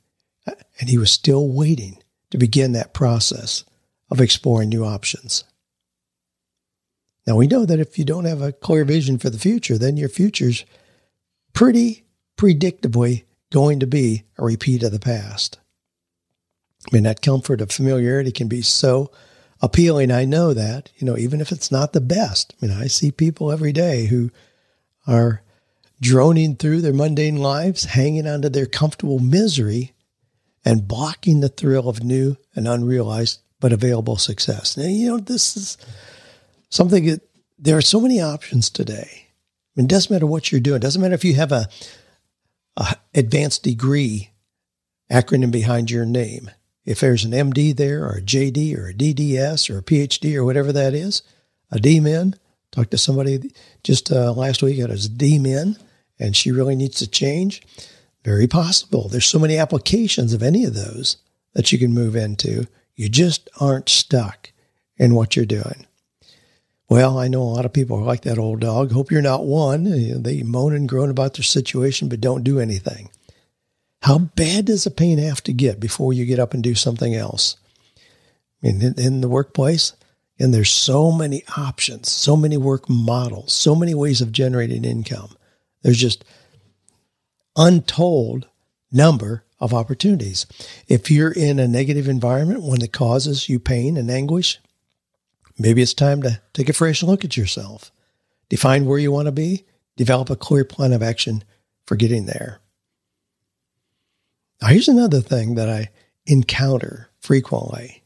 and 0.80 0.89
he 0.89 0.98
was 0.98 1.12
still 1.12 1.50
waiting 1.50 2.01
to 2.32 2.38
begin 2.38 2.72
that 2.72 2.94
process 2.94 3.65
of 4.10 4.22
exploring 4.22 4.70
new 4.70 4.86
options. 4.86 5.44
Now 7.27 7.36
we 7.36 7.48
know 7.48 7.65
that 7.65 7.80
if 7.80 8.00
you 8.00 8.06
don't 8.06 8.25
have 8.25 8.42
a 8.42 8.53
clear 8.53 8.86
vision 8.86 9.18
for 9.18 9.30
the 9.30 9.39
future, 9.39 9.77
then 9.77 9.98
your 9.98 10.10
future's 10.10 10.63
pretty 11.51 12.06
predictably 12.38 13.24
going 13.51 13.80
to 13.82 13.88
be 13.88 14.24
a 14.38 14.46
repeat 14.46 14.84
of 14.84 14.92
the 14.92 15.00
past. 15.00 15.60
I 16.92 16.96
mean, 16.96 17.04
that 17.04 17.22
comfort 17.22 17.62
of 17.62 17.72
familiarity 17.72 18.32
can 18.32 18.48
be 18.48 18.62
so 18.62 19.12
appealing. 19.62 20.12
I 20.12 20.25
know 20.25 20.54
that, 20.54 20.92
you 20.98 21.06
know, 21.06 21.18
even 21.18 21.40
if 21.40 21.52
it's 21.52 21.72
not 21.72 21.94
the 21.94 22.02
best. 22.02 22.54
I 22.62 22.66
mean, 22.66 22.78
I 22.78 22.88
see 22.88 23.12
people 23.12 23.52
every 23.52 23.72
day 23.72 24.08
who 24.08 24.32
are 25.08 25.42
droning 26.02 26.56
through 26.56 26.82
their 26.82 26.94
mundane 26.94 27.38
lives, 27.38 27.86
hanging 27.86 28.28
onto 28.28 28.50
their 28.50 28.66
comfortable 28.66 29.20
misery 29.20 29.94
and 30.66 30.88
blocking 30.88 31.40
the 31.40 31.50
thrill 31.50 31.88
of 31.88 32.04
new 32.04 32.38
and 32.56 32.68
unrealized 32.68 33.40
but 33.60 33.72
available 33.72 34.18
success. 34.18 34.75
Now, 34.75 34.86
you 34.86 35.08
know, 35.08 35.18
this 35.18 35.56
is 35.56 35.78
something 36.70 37.06
that 37.06 37.22
there 37.58 37.78
are 37.78 37.82
so 37.82 38.02
many 38.02 38.20
options 38.20 38.70
today. 38.70 39.10
I 39.10 39.72
mean, 39.75 39.86
it 39.86 39.90
doesn't 39.90 40.13
matter 40.13 40.28
what 40.28 40.52
you're 40.52 40.60
doing. 40.60 40.78
It 40.78 40.82
doesn't 40.82 41.02
matter 41.02 41.13
if 41.13 41.24
you 41.24 41.36
have 41.36 41.54
a, 41.54 41.70
a 42.75 42.96
advanced 43.16 43.63
degree 43.63 44.32
acronym 45.10 45.52
behind 45.52 45.90
your 45.90 46.06
name. 46.06 46.52
If 46.86 47.00
there's 47.00 47.24
an 47.24 47.32
MD 47.32 47.75
there 47.75 48.04
or 48.04 48.18
a 48.18 48.22
JD 48.22 48.78
or 48.78 48.90
a 48.90 48.94
DDS 48.94 49.70
or 49.70 49.78
a 49.78 49.84
PhD 49.84 50.36
or 50.36 50.44
whatever 50.44 50.72
that 50.72 50.94
is, 50.94 51.22
a 51.72 51.78
DMin. 51.78 52.36
Talked 52.72 52.92
to 52.92 52.98
somebody 52.98 53.52
just 53.84 54.12
uh, 54.12 54.34
last 54.34 54.63
week 54.63 54.80
that 54.80 54.90
a 54.90 54.96
DMin 54.96 55.80
and 56.20 56.36
she 56.36 56.52
really 56.52 56.75
needs 56.75 56.98
to 57.00 57.08
change. 57.08 57.62
Very 58.24 58.48
possible. 58.48 59.10
There's 59.10 59.25
so 59.25 59.40
many 59.40 59.58
applications 59.58 60.34
of 60.34 60.42
any 60.42 60.63
of 60.63 60.74
those 60.74 61.18
that 61.54 61.72
you 61.72 61.78
can 61.78 61.94
move 61.94 62.16
into. 62.16 62.68
You 62.96 63.10
just 63.10 63.50
aren't 63.60 63.90
stuck 63.90 64.52
in 64.98 65.16
what 65.16 65.36
you're 65.36 65.46
doing. 65.46 65.86
Well, 66.90 67.18
I 67.18 67.28
know 67.28 67.42
a 67.42 67.44
lot 67.44 67.66
of 67.66 67.74
people 67.74 67.98
are 67.98 68.04
like 68.04 68.22
that 68.22 68.38
old 68.38 68.60
dog. 68.60 68.92
Hope 68.92 69.12
you're 69.12 69.22
not 69.22 69.46
one. 69.46 70.22
They 70.24 70.44
moan 70.44 70.75
and 70.75 70.88
groan 70.88 71.10
about 71.10 71.34
their 71.34 71.44
situation, 71.44 72.08
but 72.08 72.22
don't 72.22 72.44
do 72.44 72.60
anything. 72.60 73.10
How 74.03 74.17
bad 74.17 74.65
does 74.65 74.83
the 74.83 74.91
pain 74.91 75.17
have 75.17 75.41
to 75.43 75.53
get 75.53 75.79
before 75.79 76.12
you 76.12 76.25
get 76.25 76.39
up 76.39 76.53
and 76.53 76.62
do 76.62 76.75
something 76.75 77.15
else? 77.15 77.55
I 77.98 78.01
mean, 78.67 78.81
in, 78.81 79.00
in 79.00 79.22
the 79.22 79.29
workplace, 79.29 79.93
and 80.38 80.53
there's 80.53 80.72
so 80.72 81.10
many 81.10 81.43
options, 81.55 82.12
so 82.12 82.36
many 82.36 82.57
work 82.57 82.89
models, 82.89 83.53
so 83.53 83.75
many 83.75 83.95
ways 83.95 84.19
of 84.19 84.33
generating 84.33 84.83
income. 84.83 85.38
There's 85.83 86.00
just 86.00 86.25
untold 87.55 88.48
number 88.91 89.45
of 89.62 89.74
opportunities. 89.74 90.48
If 90.89 91.10
you're 91.10 91.31
in 91.31 91.57
a 91.57 91.67
negative 91.67 92.10
environment, 92.10 92.62
one 92.62 92.79
that 92.79 92.91
causes 92.91 93.48
you 93.48 93.57
pain 93.57 93.95
and 93.95 94.12
anguish, 94.12 94.60
maybe 95.57 95.81
it's 95.81 95.93
time 95.93 96.22
to 96.24 96.41
take 96.51 96.67
a 96.67 96.74
fresh 96.74 97.03
look 97.03 97.24
at 97.24 97.38
yourself. 97.38 97.89
Define 98.50 98.86
where 98.86 99.00
you 99.00 99.13
want 99.13 99.27
to 99.27 99.31
be, 99.31 99.63
develop 99.95 100.29
a 100.29 100.36
clear 100.36 100.65
plan 100.65 100.91
of 100.91 101.01
action 101.01 101.41
for 101.86 101.95
getting 101.95 102.25
there. 102.25 102.60
Now, 104.63 104.70
here's 104.70 104.88
another 104.88 105.20
thing 105.20 105.55
that 105.55 105.67
I 105.67 105.89
encounter 106.25 107.10
frequently 107.20 108.01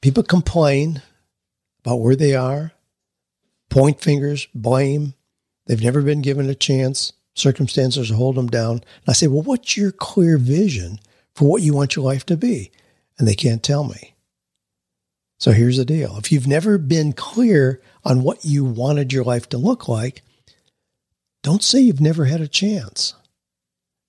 people 0.00 0.22
complain 0.22 1.02
about 1.80 1.96
where 1.96 2.14
they 2.14 2.36
are, 2.36 2.70
point 3.70 4.00
fingers, 4.00 4.46
blame. 4.54 5.14
They've 5.66 5.82
never 5.82 6.00
been 6.00 6.22
given 6.22 6.48
a 6.48 6.54
chance. 6.54 7.12
Circumstances 7.34 8.10
hold 8.10 8.36
them 8.36 8.46
down. 8.46 8.74
And 8.74 9.08
I 9.08 9.14
say, 9.14 9.26
well, 9.26 9.42
what's 9.42 9.76
your 9.76 9.90
clear 9.90 10.38
vision 10.38 11.00
for 11.34 11.48
what 11.48 11.62
you 11.62 11.74
want 11.74 11.96
your 11.96 12.04
life 12.04 12.24
to 12.26 12.36
be? 12.36 12.70
And 13.18 13.26
they 13.26 13.34
can't 13.34 13.64
tell 13.64 13.82
me. 13.82 14.14
So 15.38 15.50
here's 15.50 15.78
the 15.78 15.84
deal. 15.84 16.16
If 16.18 16.30
you've 16.30 16.46
never 16.46 16.78
been 16.78 17.14
clear 17.14 17.82
on 18.04 18.22
what 18.22 18.44
you 18.44 18.64
wanted 18.64 19.12
your 19.12 19.24
life 19.24 19.48
to 19.48 19.58
look 19.58 19.88
like, 19.88 20.22
don't 21.42 21.64
say 21.64 21.80
you've 21.80 22.00
never 22.00 22.26
had 22.26 22.40
a 22.40 22.46
chance. 22.46 23.14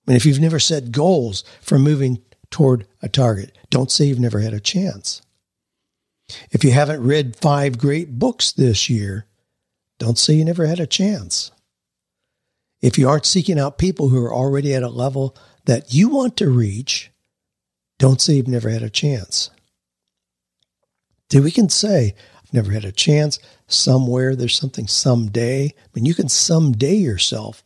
Mean, 0.06 0.16
if 0.16 0.26
you've 0.26 0.40
never 0.40 0.58
set 0.58 0.92
goals 0.92 1.44
for 1.60 1.78
moving 1.78 2.22
toward 2.50 2.86
a 3.02 3.08
target, 3.08 3.56
don't 3.70 3.90
say 3.90 4.06
you've 4.06 4.18
never 4.18 4.40
had 4.40 4.54
a 4.54 4.60
chance. 4.60 5.22
If 6.50 6.64
you 6.64 6.72
haven't 6.72 7.02
read 7.02 7.36
five 7.36 7.78
great 7.78 8.18
books 8.18 8.52
this 8.52 8.88
year, 8.88 9.26
don't 9.98 10.18
say 10.18 10.34
you 10.34 10.44
never 10.44 10.66
had 10.66 10.80
a 10.80 10.86
chance. 10.86 11.50
If 12.80 12.98
you 12.98 13.08
aren't 13.08 13.26
seeking 13.26 13.58
out 13.58 13.78
people 13.78 14.08
who 14.08 14.24
are 14.24 14.34
already 14.34 14.74
at 14.74 14.82
a 14.82 14.88
level 14.88 15.36
that 15.66 15.92
you 15.92 16.08
want 16.08 16.36
to 16.38 16.48
reach, 16.48 17.10
don't 17.98 18.20
say 18.20 18.34
you've 18.34 18.48
never 18.48 18.70
had 18.70 18.82
a 18.82 18.90
chance. 18.90 19.50
See, 21.30 21.40
we 21.40 21.50
can 21.50 21.68
say, 21.68 22.14
I've 22.42 22.54
never 22.54 22.72
had 22.72 22.84
a 22.84 22.92
chance. 22.92 23.38
Somewhere 23.66 24.34
there's 24.34 24.58
something 24.58 24.86
someday. 24.86 25.66
I 25.66 25.88
mean, 25.94 26.06
you 26.06 26.14
can 26.14 26.28
someday 26.28 26.94
yourself 26.94 27.62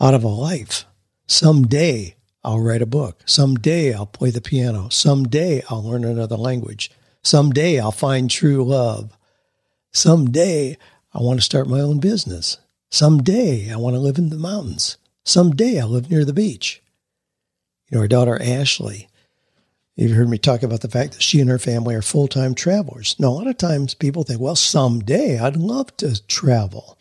out 0.00 0.14
of 0.14 0.24
a 0.24 0.28
life. 0.28 0.86
Someday 1.30 2.16
I'll 2.42 2.58
write 2.58 2.82
a 2.82 2.86
book. 2.86 3.22
Someday 3.24 3.94
I'll 3.94 4.04
play 4.04 4.30
the 4.30 4.40
piano. 4.40 4.88
Someday 4.88 5.62
I'll 5.70 5.80
learn 5.80 6.04
another 6.04 6.36
language. 6.36 6.90
Someday 7.22 7.78
I'll 7.78 7.92
find 7.92 8.28
true 8.28 8.64
love. 8.64 9.16
Someday 9.92 10.76
I 11.14 11.22
want 11.22 11.38
to 11.38 11.44
start 11.44 11.68
my 11.68 11.78
own 11.78 12.00
business. 12.00 12.58
Someday 12.90 13.72
I 13.72 13.76
want 13.76 13.94
to 13.94 14.00
live 14.00 14.18
in 14.18 14.30
the 14.30 14.36
mountains. 14.36 14.96
Someday 15.22 15.78
I'll 15.78 15.88
live 15.88 16.10
near 16.10 16.24
the 16.24 16.32
beach. 16.32 16.82
You 17.88 17.96
know, 17.96 18.02
our 18.02 18.08
daughter 18.08 18.36
Ashley, 18.42 19.08
you've 19.94 20.16
heard 20.16 20.28
me 20.28 20.36
talk 20.36 20.64
about 20.64 20.80
the 20.80 20.88
fact 20.88 21.12
that 21.12 21.22
she 21.22 21.40
and 21.40 21.48
her 21.48 21.60
family 21.60 21.94
are 21.94 22.02
full 22.02 22.26
time 22.26 22.56
travelers. 22.56 23.14
Now, 23.20 23.28
a 23.28 23.30
lot 23.30 23.46
of 23.46 23.56
times 23.56 23.94
people 23.94 24.24
think, 24.24 24.40
well, 24.40 24.56
someday 24.56 25.38
I'd 25.38 25.56
love 25.56 25.96
to 25.98 26.26
travel, 26.26 26.98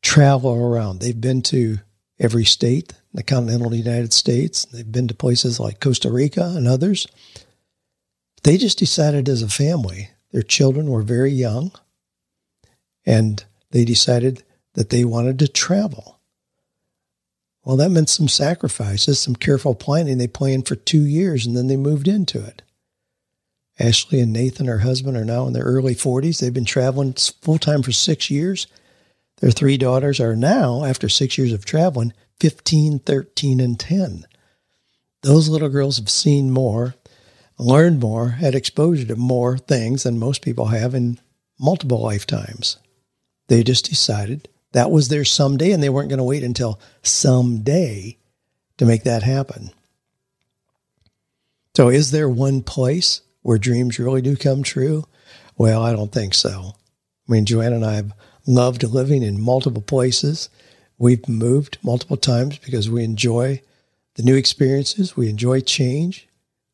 travel 0.00 0.54
around. 0.54 1.00
They've 1.00 1.20
been 1.20 1.42
to 1.42 1.80
every 2.20 2.44
state 2.44 2.92
the 3.16 3.22
continental 3.22 3.74
United 3.74 4.12
States, 4.12 4.66
they've 4.66 4.92
been 4.92 5.08
to 5.08 5.14
places 5.14 5.58
like 5.58 5.80
Costa 5.80 6.10
Rica 6.12 6.52
and 6.54 6.68
others. 6.68 7.06
They 8.42 8.58
just 8.58 8.78
decided 8.78 9.26
as 9.28 9.42
a 9.42 9.48
family, 9.48 10.10
their 10.32 10.42
children 10.42 10.90
were 10.90 11.02
very 11.02 11.30
young, 11.30 11.72
and 13.06 13.42
they 13.70 13.86
decided 13.86 14.44
that 14.74 14.90
they 14.90 15.02
wanted 15.02 15.38
to 15.38 15.48
travel. 15.48 16.20
Well, 17.64 17.76
that 17.76 17.90
meant 17.90 18.10
some 18.10 18.28
sacrifices, 18.28 19.18
some 19.18 19.34
careful 19.34 19.74
planning. 19.74 20.18
They 20.18 20.28
planned 20.28 20.68
for 20.68 20.76
two 20.76 21.04
years 21.04 21.46
and 21.46 21.56
then 21.56 21.66
they 21.66 21.76
moved 21.76 22.06
into 22.06 22.44
it. 22.44 22.62
Ashley 23.78 24.20
and 24.20 24.32
Nathan, 24.32 24.66
her 24.66 24.78
husband, 24.78 25.16
are 25.16 25.24
now 25.24 25.46
in 25.46 25.52
their 25.52 25.64
early 25.64 25.94
40s. 25.94 26.40
They've 26.40 26.54
been 26.54 26.64
traveling 26.64 27.14
full 27.14 27.58
time 27.58 27.82
for 27.82 27.92
six 27.92 28.30
years. 28.30 28.66
Their 29.40 29.50
three 29.50 29.76
daughters 29.76 30.20
are 30.20 30.36
now, 30.36 30.84
after 30.84 31.08
six 31.08 31.36
years 31.36 31.52
of 31.52 31.64
traveling, 31.64 32.12
15, 32.40 33.00
13, 33.00 33.60
and 33.60 33.78
10. 33.78 34.26
Those 35.22 35.48
little 35.48 35.68
girls 35.68 35.96
have 35.98 36.10
seen 36.10 36.50
more, 36.50 36.94
learned 37.58 38.00
more, 38.00 38.30
had 38.30 38.54
exposure 38.54 39.06
to 39.06 39.16
more 39.16 39.58
things 39.58 40.02
than 40.02 40.18
most 40.18 40.42
people 40.42 40.66
have 40.66 40.94
in 40.94 41.18
multiple 41.58 42.00
lifetimes. 42.00 42.76
They 43.48 43.62
just 43.62 43.88
decided 43.88 44.48
that 44.72 44.90
was 44.90 45.08
their 45.08 45.24
someday, 45.24 45.72
and 45.72 45.82
they 45.82 45.88
weren't 45.88 46.10
going 46.10 46.18
to 46.18 46.24
wait 46.24 46.42
until 46.42 46.78
someday 47.02 48.18
to 48.76 48.84
make 48.84 49.04
that 49.04 49.22
happen. 49.22 49.70
So, 51.76 51.88
is 51.88 52.10
there 52.10 52.28
one 52.28 52.62
place 52.62 53.22
where 53.42 53.58
dreams 53.58 53.98
really 53.98 54.22
do 54.22 54.36
come 54.36 54.62
true? 54.62 55.04
Well, 55.56 55.82
I 55.82 55.92
don't 55.92 56.12
think 56.12 56.34
so. 56.34 56.74
I 57.28 57.32
mean, 57.32 57.46
Joanne 57.46 57.72
and 57.72 57.84
I 57.84 57.94
have 57.94 58.12
loved 58.46 58.82
living 58.82 59.22
in 59.22 59.40
multiple 59.40 59.82
places. 59.82 60.48
We've 60.98 61.28
moved 61.28 61.78
multiple 61.82 62.16
times 62.16 62.58
because 62.58 62.88
we 62.88 63.04
enjoy 63.04 63.60
the 64.14 64.22
new 64.22 64.34
experiences, 64.34 65.16
we 65.16 65.28
enjoy 65.28 65.60
change, 65.60 66.26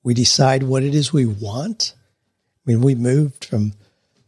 we 0.04 0.14
decide 0.14 0.62
what 0.62 0.84
it 0.84 0.94
is 0.94 1.12
we 1.12 1.26
want. 1.26 1.94
I 2.64 2.70
mean, 2.70 2.82
we 2.82 2.94
moved 2.94 3.44
from 3.44 3.72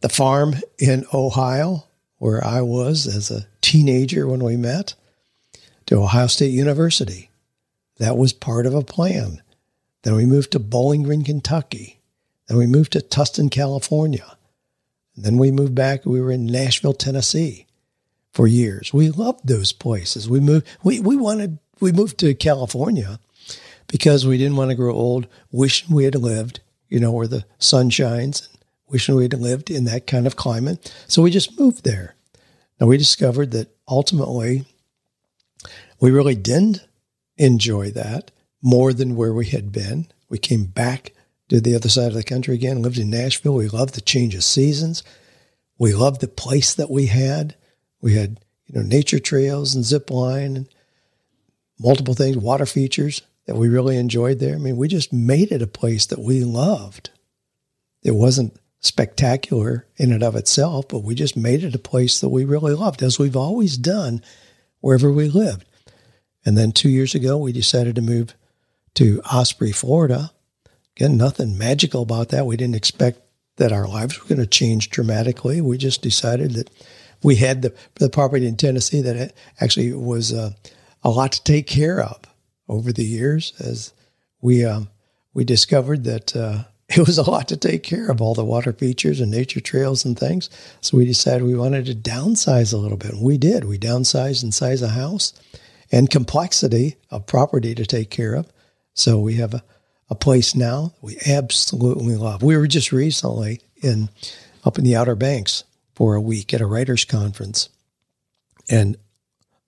the 0.01 0.09
farm 0.09 0.55
in 0.77 1.05
Ohio 1.13 1.85
where 2.17 2.43
I 2.43 2.61
was 2.61 3.07
as 3.07 3.31
a 3.31 3.47
teenager 3.61 4.27
when 4.27 4.43
we 4.43 4.57
met 4.57 4.95
to 5.85 6.01
Ohio 6.01 6.27
State 6.27 6.51
University. 6.51 7.29
That 7.97 8.17
was 8.17 8.33
part 8.33 8.65
of 8.65 8.73
a 8.73 8.83
plan. 8.83 9.41
Then 10.03 10.15
we 10.15 10.25
moved 10.25 10.51
to 10.51 10.59
Bowling 10.59 11.03
Green, 11.03 11.23
Kentucky. 11.23 12.01
Then 12.47 12.57
we 12.57 12.67
moved 12.67 12.91
to 12.93 12.99
Tustin, 12.99 13.49
California. 13.49 14.37
And 15.15 15.23
then 15.23 15.37
we 15.37 15.51
moved 15.51 15.73
back. 15.73 16.05
We 16.05 16.19
were 16.19 16.31
in 16.31 16.45
Nashville, 16.45 16.93
Tennessee 16.93 17.65
for 18.35 18.47
years. 18.47 18.93
We 18.93 19.09
loved 19.09 19.47
those 19.47 19.71
places. 19.71 20.29
We 20.29 20.41
moved, 20.41 20.67
we, 20.83 20.99
we 20.99 21.15
wanted, 21.15 21.57
we 21.79 21.93
moved 21.93 22.19
to 22.19 22.33
California 22.35 23.17
because 23.87 24.27
we 24.27 24.37
didn't 24.37 24.57
want 24.57 24.71
to 24.71 24.75
grow 24.75 24.93
old 24.93 25.27
wishing 25.51 25.95
we 25.95 26.03
had 26.03 26.15
lived, 26.15 26.59
you 26.89 26.99
know, 26.99 27.13
where 27.13 27.27
the 27.27 27.45
sun 27.59 27.89
shines 27.89 28.47
and 28.47 28.59
wishing 28.89 29.15
we 29.15 29.23
had 29.23 29.33
lived 29.33 29.71
in 29.71 29.85
that 29.85 30.05
kind 30.05 30.27
of 30.27 30.35
climate. 30.35 30.93
So 31.07 31.21
we 31.21 31.31
just 31.31 31.57
moved 31.57 31.85
there. 31.85 32.15
Now 32.79 32.87
we 32.87 32.97
discovered 32.97 33.51
that 33.51 33.69
ultimately 33.87 34.65
we 36.01 36.11
really 36.11 36.35
didn't 36.35 36.85
enjoy 37.37 37.89
that 37.91 38.31
more 38.61 38.91
than 38.91 39.15
where 39.15 39.33
we 39.33 39.45
had 39.45 39.71
been. 39.71 40.07
We 40.27 40.39
came 40.39 40.65
back 40.65 41.13
to 41.47 41.61
the 41.61 41.73
other 41.73 41.87
side 41.87 42.07
of 42.07 42.15
the 42.15 42.23
country 42.23 42.53
again, 42.53 42.81
lived 42.81 42.97
in 42.97 43.11
Nashville. 43.11 43.55
We 43.55 43.69
loved 43.69 43.93
the 43.93 44.01
change 44.01 44.35
of 44.35 44.43
seasons. 44.43 45.03
We 45.77 45.93
loved 45.93 46.19
the 46.19 46.27
place 46.27 46.73
that 46.73 46.89
we 46.89 47.05
had. 47.05 47.55
We 48.05 48.13
had, 48.13 48.39
you 48.67 48.75
know, 48.75 48.85
nature 48.85 49.17
trails 49.17 49.73
and 49.73 49.83
zip 49.83 50.11
line 50.11 50.57
and 50.57 50.69
multiple 51.79 52.13
things, 52.13 52.37
water 52.37 52.67
features 52.67 53.23
that 53.47 53.55
we 53.55 53.67
really 53.67 53.97
enjoyed 53.97 54.37
there. 54.37 54.53
I 54.53 54.59
mean, 54.59 54.77
we 54.77 54.87
just 54.87 55.11
made 55.11 55.51
it 55.51 55.63
a 55.63 55.67
place 55.67 56.05
that 56.05 56.19
we 56.19 56.43
loved. 56.43 57.09
It 58.03 58.11
wasn't 58.11 58.59
spectacular 58.79 59.87
in 59.97 60.11
and 60.11 60.21
of 60.21 60.35
itself, 60.35 60.87
but 60.87 60.99
we 60.99 61.15
just 61.15 61.35
made 61.35 61.63
it 61.63 61.73
a 61.73 61.79
place 61.79 62.19
that 62.19 62.29
we 62.29 62.45
really 62.45 62.75
loved, 62.75 63.01
as 63.01 63.17
we've 63.17 63.35
always 63.35 63.75
done 63.75 64.21
wherever 64.81 65.11
we 65.11 65.27
lived. 65.27 65.65
And 66.45 66.55
then 66.55 66.73
two 66.73 66.89
years 66.89 67.15
ago, 67.15 67.39
we 67.39 67.51
decided 67.53 67.95
to 67.95 68.03
move 68.03 68.35
to 68.93 69.19
Osprey, 69.33 69.71
Florida. 69.71 70.29
Again, 70.95 71.17
nothing 71.17 71.57
magical 71.57 72.03
about 72.03 72.29
that. 72.29 72.45
We 72.45 72.55
didn't 72.55 72.75
expect 72.75 73.21
that 73.55 73.71
our 73.73 73.87
lives 73.87 74.19
were 74.21 74.29
going 74.29 74.41
to 74.41 74.45
change 74.45 74.91
dramatically. 74.91 75.59
We 75.59 75.79
just 75.79 76.03
decided 76.03 76.51
that 76.51 76.69
we 77.25 77.37
had 77.37 77.63
the, 77.63 77.73
the 77.95 78.07
property 78.07 78.45
in 78.45 78.55
Tennessee 78.55 79.01
that 79.01 79.33
actually 79.59 79.91
was 79.91 80.31
uh, 80.31 80.51
a 81.03 81.09
lot 81.09 81.31
to 81.31 81.43
take 81.43 81.65
care 81.65 81.99
of 81.99 82.21
over 82.69 82.93
the 82.93 83.03
years 83.03 83.53
as 83.59 83.93
we 84.41 84.63
um, 84.63 84.89
we 85.33 85.43
discovered 85.43 86.03
that 86.03 86.35
uh, 86.35 86.65
it 86.89 86.99
was 86.99 87.17
a 87.17 87.29
lot 87.29 87.47
to 87.47 87.57
take 87.57 87.81
care 87.81 88.11
of 88.11 88.21
all 88.21 88.35
the 88.35 88.45
water 88.45 88.71
features 88.71 89.19
and 89.19 89.31
nature 89.31 89.59
trails 89.59 90.05
and 90.05 90.19
things. 90.19 90.51
So 90.81 90.97
we 90.97 91.05
decided 91.05 91.41
we 91.41 91.55
wanted 91.55 91.87
to 91.87 91.95
downsize 91.95 92.71
a 92.71 92.77
little 92.77 92.97
bit. 92.97 93.13
And 93.13 93.23
we 93.23 93.39
did. 93.39 93.63
We 93.63 93.79
downsized 93.79 94.43
and 94.43 94.53
size 94.53 94.83
a 94.83 94.89
house 94.89 95.33
and 95.91 96.11
complexity 96.11 96.97
of 97.09 97.25
property 97.25 97.73
to 97.73 97.87
take 97.87 98.11
care 98.11 98.35
of. 98.35 98.51
So 98.93 99.17
we 99.17 99.35
have 99.35 99.55
a, 99.55 99.63
a 100.11 100.15
place 100.15 100.53
now 100.53 100.93
we 101.01 101.17
absolutely 101.25 102.17
love. 102.17 102.43
We 102.43 102.55
were 102.55 102.67
just 102.67 102.91
recently 102.91 103.61
in 103.81 104.09
up 104.63 104.77
in 104.77 104.83
the 104.83 104.95
Outer 104.95 105.15
Banks 105.15 105.63
for 105.95 106.13
a 106.13 106.21
week 106.21 106.53
at 106.53 106.61
a 106.61 106.67
writers 106.67 107.05
conference. 107.05 107.69
And 108.69 108.97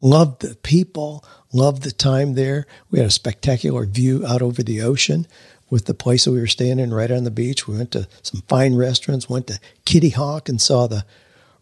Loved 0.01 0.41
the 0.41 0.55
people, 0.55 1.25
loved 1.51 1.81
the 1.81 1.91
time 1.91 2.35
there. 2.35 2.67
We 2.91 2.99
had 2.99 3.07
a 3.07 3.11
spectacular 3.11 3.85
view 3.85 4.25
out 4.27 4.43
over 4.43 4.61
the 4.61 4.81
ocean 4.81 5.25
with 5.71 5.85
the 5.85 5.95
place 5.95 6.25
that 6.25 6.31
we 6.31 6.39
were 6.39 6.47
staying 6.47 6.79
in 6.79 6.93
right 6.93 7.09
on 7.09 7.23
the 7.23 7.31
beach. 7.31 7.67
We 7.67 7.77
went 7.77 7.91
to 7.91 8.07
some 8.21 8.43
fine 8.47 8.75
restaurants, 8.75 9.27
went 9.27 9.47
to 9.47 9.59
Kitty 9.85 10.09
Hawk 10.09 10.49
and 10.49 10.61
saw 10.61 10.85
the 10.85 11.03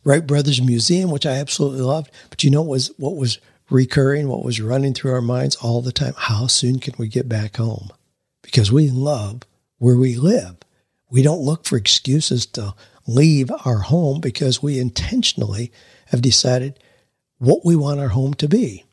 Wright 0.03 0.25
Brothers 0.25 0.61
Museum, 0.61 1.11
which 1.11 1.25
I 1.25 1.37
absolutely 1.37 1.81
loved. 1.81 2.11
But 2.29 2.43
you 2.43 2.51
know 2.51 2.61
what 2.61 2.71
was 2.71 2.91
what 2.97 3.15
was 3.15 3.39
recurring, 3.69 4.27
what 4.27 4.43
was 4.43 4.59
running 4.59 4.93
through 4.93 5.13
our 5.13 5.21
minds 5.21 5.55
all 5.55 5.81
the 5.81 5.93
time? 5.93 6.13
How 6.17 6.47
soon 6.47 6.79
can 6.79 6.93
we 6.97 7.07
get 7.07 7.29
back 7.29 7.55
home? 7.55 7.89
Because 8.41 8.69
we 8.69 8.89
love 8.89 9.43
where 9.77 9.95
we 9.95 10.17
live. 10.17 10.57
We 11.09 11.21
don't 11.21 11.41
look 11.41 11.65
for 11.65 11.77
excuses 11.77 12.45
to 12.47 12.75
leave 13.07 13.51
our 13.65 13.79
home 13.79 14.19
because 14.19 14.63
we 14.63 14.79
intentionally 14.79 15.71
have 16.07 16.21
decided 16.21 16.79
what 17.37 17.65
we 17.65 17.75
want 17.75 17.99
our 17.99 18.09
home 18.09 18.33
to 18.35 18.47
be. 18.47 18.83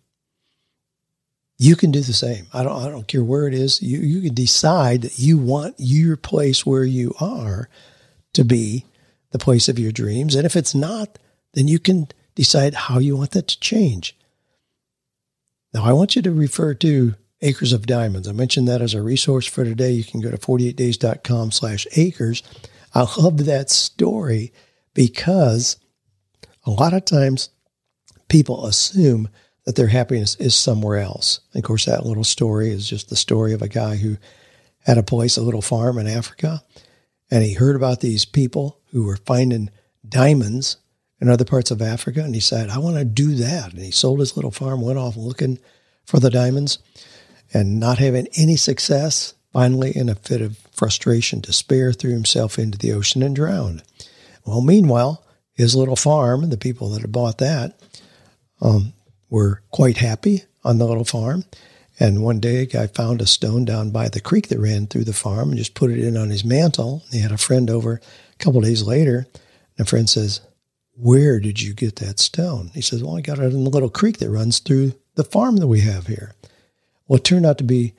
You 1.59 1.77
can 1.77 1.91
do 1.91 2.01
the 2.01 2.13
same. 2.13 2.47
I 2.53 2.65
don't, 2.65 2.83
I 2.83 2.89
don't 2.89 3.07
care 3.07 3.23
where 3.23 3.47
it 3.47 3.55
is. 3.55 3.81
You, 3.81 3.99
you 3.99 4.21
can 4.21 4.35
decide 4.35 5.03
that 5.03 5.19
you 5.19 5.39
want 5.39 5.77
your 5.79 6.17
place 6.17 6.67
where 6.67 6.85
you 6.85 7.15
are 7.21 7.69
to 8.33 8.45
be 8.45 8.85
the 9.31 9.39
place 9.39 9.69
of 9.69 9.79
your 9.79 9.93
dreams. 9.93 10.35
And 10.35 10.45
if 10.45 10.57
it's 10.57 10.75
not, 10.75 11.19
then 11.55 11.69
you 11.69 11.79
can 11.79 12.09
decide 12.35 12.75
how 12.75 12.99
you 12.99 13.17
want 13.17 13.31
that 13.33 13.49
to 13.49 13.61
change. 13.61 14.17
Now, 15.73 15.85
I 15.85 15.93
want 15.93 16.17
you 16.17 16.23
to 16.23 16.33
refer 16.33 16.75
to 16.75 17.15
Acres 17.41 17.73
of 17.73 17.87
Diamonds. 17.87 18.29
I 18.29 18.33
mentioned 18.33 18.69
that 18.69 18.83
as 18.83 18.95
a 18.95 19.03
resource 19.03 19.47
for 19.47 19.65
today. 19.65 19.93
You 19.93 20.05
can 20.05 20.21
go 20.21 20.31
to 20.31 20.37
48days.com 20.37 21.51
slash 21.51 21.87
acres. 21.97 22.43
I 22.95 23.07
love 23.19 23.45
that 23.47 23.71
story 23.71 24.53
because 24.95 25.77
a 26.65 26.71
lot 26.71 26.93
of 26.93 27.05
times 27.05 27.51
people 28.29 28.67
assume 28.67 29.29
that 29.65 29.77
their 29.77 29.89
happiness 29.89 30.35
is 30.37 30.55
somewhere 30.55 30.99
else. 30.99 31.41
And 31.53 31.63
of 31.63 31.67
course, 31.67 31.85
that 31.87 32.05
little 32.05 32.25
story 32.25 32.71
is 32.71 32.89
just 32.89 33.09
the 33.09 33.17
story 33.17 33.53
of 33.53 33.63
a 33.63 33.69
guy 33.69 33.97
who 33.97 34.17
had 34.85 34.99
a 34.99 35.03
place, 35.03 35.37
a 35.37 35.43
little 35.43 35.63
farm 35.63 35.99
in 35.99 36.09
Africa, 36.09 36.63
and 37.31 37.45
he 37.45 37.55
heard 37.55 37.77
about 37.77 38.01
these 38.01 38.25
people 38.25 38.81
who 38.91 39.05
were 39.05 39.17
finding 39.17 39.71
diamonds 40.07 40.77
in 41.21 41.29
other 41.29 41.45
parts 41.45 41.71
of 41.71 41.81
Africa, 41.81 42.21
and 42.23 42.35
he 42.35 42.41
said, 42.41 42.69
I 42.69 42.79
want 42.79 42.97
to 42.97 43.05
do 43.05 43.37
that. 43.37 43.73
And 43.73 43.81
he 43.81 43.93
sold 43.93 44.19
his 44.19 44.37
little 44.37 44.51
farm, 44.51 44.83
went 44.83 44.99
off 44.99 45.17
looking 45.17 45.61
for 46.05 46.19
the 46.19 46.31
diamonds, 46.31 46.79
and 47.55 47.79
not 47.79 47.99
having 47.99 48.27
any 48.37 48.57
success, 48.57 49.35
finally, 49.53 49.97
in 49.97 50.09
a 50.09 50.15
fit 50.15 50.41
of 50.41 50.59
frustration, 50.73 51.41
despair, 51.41 51.93
threw 51.93 52.11
himself 52.13 52.59
into 52.59 52.79
the 52.79 52.93
ocean 52.93 53.23
and 53.23 53.37
drowned. 53.37 53.83
Well, 54.45 54.61
meanwhile, 54.61 55.25
his 55.53 55.77
little 55.77 55.97
farm, 55.97 56.43
and 56.43 56.51
the 56.51 56.57
people 56.57 56.91
that 56.91 57.03
had 57.03 57.13
bought 57.13 57.39
that, 57.39 57.79
um, 58.61 58.93
were 59.31 59.63
quite 59.71 59.99
happy 59.99 60.43
on 60.65 60.79
the 60.79 60.87
little 60.87 61.05
farm. 61.05 61.45
And 62.01 62.23
one 62.23 62.41
day, 62.41 62.59
a 62.59 62.67
guy 62.67 62.87
found 62.87 63.21
a 63.21 63.27
stone 63.27 63.65
down 63.65 63.91
by 63.91 64.09
the 64.09 64.21
creek 64.21 64.49
that 64.49 64.59
ran 64.59 64.87
through 64.87 65.05
the 65.05 65.13
farm 65.13 65.51
and 65.51 65.59
just 65.59 65.75
put 65.75 65.91
it 65.91 65.99
in 65.99 66.17
on 66.17 66.31
his 66.31 66.45
mantle. 66.45 67.03
He 67.11 67.21
had 67.21 67.33
a 67.33 67.39
friend 67.39 67.69
over 67.71 67.95
a 67.95 68.37
couple 68.39 68.59
of 68.61 68.65
days 68.65 68.83
later. 68.83 69.27
And 69.79 69.87
a 69.87 69.89
friend 69.89 70.09
says, 70.09 70.41
Where 70.95 71.39
did 71.39 71.61
you 71.61 71.75
get 71.75 71.97
that 71.97 72.19
stone? 72.19 72.71
He 72.75 72.81
says, 72.81 73.03
Well, 73.03 73.17
I 73.17 73.21
got 73.21 73.39
it 73.39 73.53
in 73.53 73.65
the 73.65 73.71
little 73.71 73.91
creek 73.91 74.19
that 74.19 74.31
runs 74.31 74.59
through 74.59 74.95
the 75.15 75.25
farm 75.25 75.59
that 75.59 75.67
we 75.67 75.81
have 75.81 76.07
here. 76.07 76.35
Well, 77.07 77.19
it 77.19 77.25
turned 77.25 77.47
out 77.47 77.59
to 77.59 77.65
be 77.65 77.95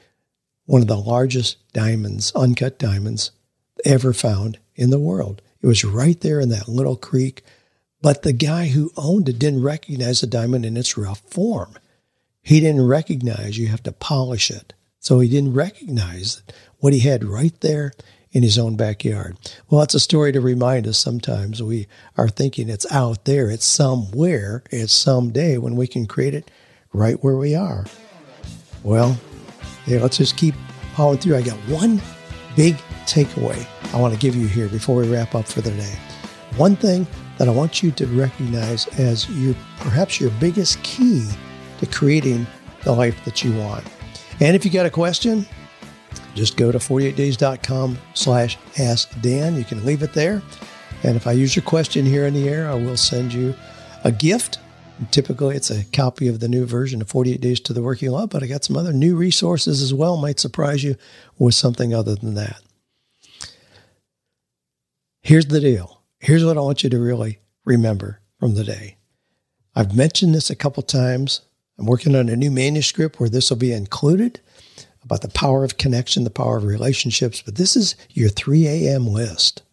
one 0.66 0.82
of 0.82 0.88
the 0.88 0.98
largest 0.98 1.58
diamonds, 1.74 2.32
uncut 2.36 2.80
diamonds, 2.80 3.32
ever 3.86 4.14
found 4.14 4.60
in 4.76 4.90
the 4.90 5.00
world. 5.00 5.42
It 5.62 5.68
was 5.68 5.84
right 5.84 6.20
there 6.22 6.40
in 6.40 6.50
that 6.50 6.68
little 6.68 6.96
creek 6.96 7.44
but 8.04 8.24
the 8.24 8.34
guy 8.34 8.68
who 8.68 8.92
owned 8.98 9.30
it 9.30 9.40
didn't 9.40 9.64
recognize 9.64 10.20
the 10.20 10.28
diamond 10.28 10.66
in 10.66 10.76
its 10.76 10.98
rough 10.98 11.22
form. 11.22 11.76
He 12.42 12.60
didn't 12.60 12.86
recognize 12.86 13.58
you 13.58 13.68
have 13.68 13.82
to 13.84 13.94
polish 13.94 14.52
it. 14.52 14.74
So 15.00 15.22
he 15.22 15.30
didn't 15.30 15.54
recognize 15.54 16.44
what 16.80 16.92
he 16.92 17.00
had 17.00 17.24
right 17.24 17.58
there 17.62 17.94
in 18.34 18.44
his 18.44 18.60
own 18.60 18.76
backyard. 18.76 19.38
Well, 19.70 19.82
it's 19.84 19.94
a 19.94 20.02
story 20.02 20.34
to 20.34 20.42
remind 20.42 20.86
us 20.86 20.98
sometimes 20.98 21.64
we 21.64 21.88
are 22.18 22.28
thinking 22.28 22.68
it's 22.68 22.92
out 22.92 23.24
there, 23.24 23.50
it's 23.50 23.66
somewhere, 23.66 24.64
it's 24.70 24.92
someday 24.92 25.58
when 25.58 25.78
we 25.78 25.88
can 25.88 26.06
create 26.06 26.34
it 26.34 26.52
right 26.92 27.24
where 27.24 27.38
we 27.38 27.56
are. 27.56 27.86
Well, 28.84 29.18
yeah, 29.86 30.00
let's 30.00 30.18
just 30.18 30.38
keep 30.38 30.56
plowing 30.94 31.18
through. 31.18 31.36
I 31.36 31.42
got 31.42 31.58
one 31.68 32.02
big 32.56 32.76
takeaway 33.06 33.68
I 33.94 34.00
want 34.00 34.14
to 34.14 34.20
give 34.20 34.36
you 34.36 34.48
here 34.48 34.68
before 34.70 34.96
we 34.96 35.08
wrap 35.08 35.36
up 35.36 35.46
for 35.46 35.62
the 35.62 35.72
day. 35.72 35.96
One 36.58 36.76
thing 36.76 37.08
that 37.38 37.48
I 37.48 37.52
want 37.52 37.84
you 37.84 37.92
to 37.92 38.06
recognize 38.08 38.88
as 39.00 39.30
your 39.30 39.56
perhaps 39.80 40.20
your 40.20 40.32
biggest 40.40 40.82
key 40.84 41.28
to 41.80 41.86
creating 41.86 42.46
the 42.84 42.92
life 42.92 43.24
that 43.26 43.44
you 43.44 43.56
want. 43.58 43.84
And 44.40 44.56
if 44.56 44.66
you 44.66 44.72
got 44.72 44.86
a 44.86 44.90
question, 44.90 45.46
just 46.36 46.58
go 46.58 46.72
to 46.72 46.78
48days.com 46.78 47.98
slash 48.14 48.58
ask 48.80 49.10
Dan. 49.22 49.56
You 49.56 49.64
can 49.64 49.86
leave 49.86 50.04
it 50.04 50.14
there. 50.14 50.42
And 51.04 51.16
if 51.16 51.28
I 51.28 51.34
use 51.34 51.56
your 51.56 51.64
question 51.64 52.06
here 52.06 52.26
in 52.26 52.34
the 52.34 52.48
air, 52.50 52.70
I 52.70 52.76
will 52.76 52.98
send 52.98 53.34
you 53.34 53.54
a 54.04 54.12
gift. 54.12 54.60
Typically, 55.12 55.56
it's 55.56 55.70
a 55.70 55.86
copy 55.86 56.28
of 56.28 56.40
the 56.40 56.48
new 56.48 56.66
version 56.66 57.02
of 57.02 57.10
48 57.10 57.42
Days 57.42 57.60
to 57.62 57.74
the 57.74 57.82
Work 57.82 58.02
You 58.02 58.12
Love, 58.12 58.30
but 58.30 58.44
I 58.44 58.48
got 58.48 58.64
some 58.64 58.78
other 58.78 58.94
new 58.94 59.16
resources 59.16 59.82
as 59.82 59.94
well. 59.94 60.18
Might 60.18 60.40
surprise 60.40 60.84
you 60.84 60.96
with 61.38 61.56
something 61.56 61.94
other 61.94 62.16
than 62.16 62.36
that. 62.36 62.62
Here's 65.22 65.48
the 65.48 65.62
deal 65.62 66.04
Here's 66.24 66.46
what 66.46 66.58
I 66.58 66.62
want 66.62 66.86
you 66.86 66.90
to 66.90 67.00
really 67.00 67.40
remember 67.66 68.22
from 68.40 68.56
the 68.56 68.64
day. 68.64 68.96
I've 69.76 69.94
mentioned 69.94 70.34
this 70.34 70.50
a 70.50 70.56
couple 70.56 70.82
times. 70.82 71.42
I'm 71.78 71.86
working 71.86 72.16
on 72.16 72.30
a 72.30 72.38
new 72.38 72.50
manuscript 72.50 73.20
where 73.20 73.28
this 73.28 73.50
will 73.50 73.58
be 73.58 73.74
included 73.74 74.40
about 75.04 75.22
the 75.22 75.28
power 75.28 75.66
of 75.66 75.78
connection, 75.78 76.24
the 76.24 76.30
power 76.30 76.56
of 76.56 76.64
relationships, 76.64 77.42
but 77.42 77.56
this 77.56 77.76
is 77.76 77.98
your 78.12 78.30
3 78.30 78.68
a.m. 78.68 79.06
list. 79.06 79.64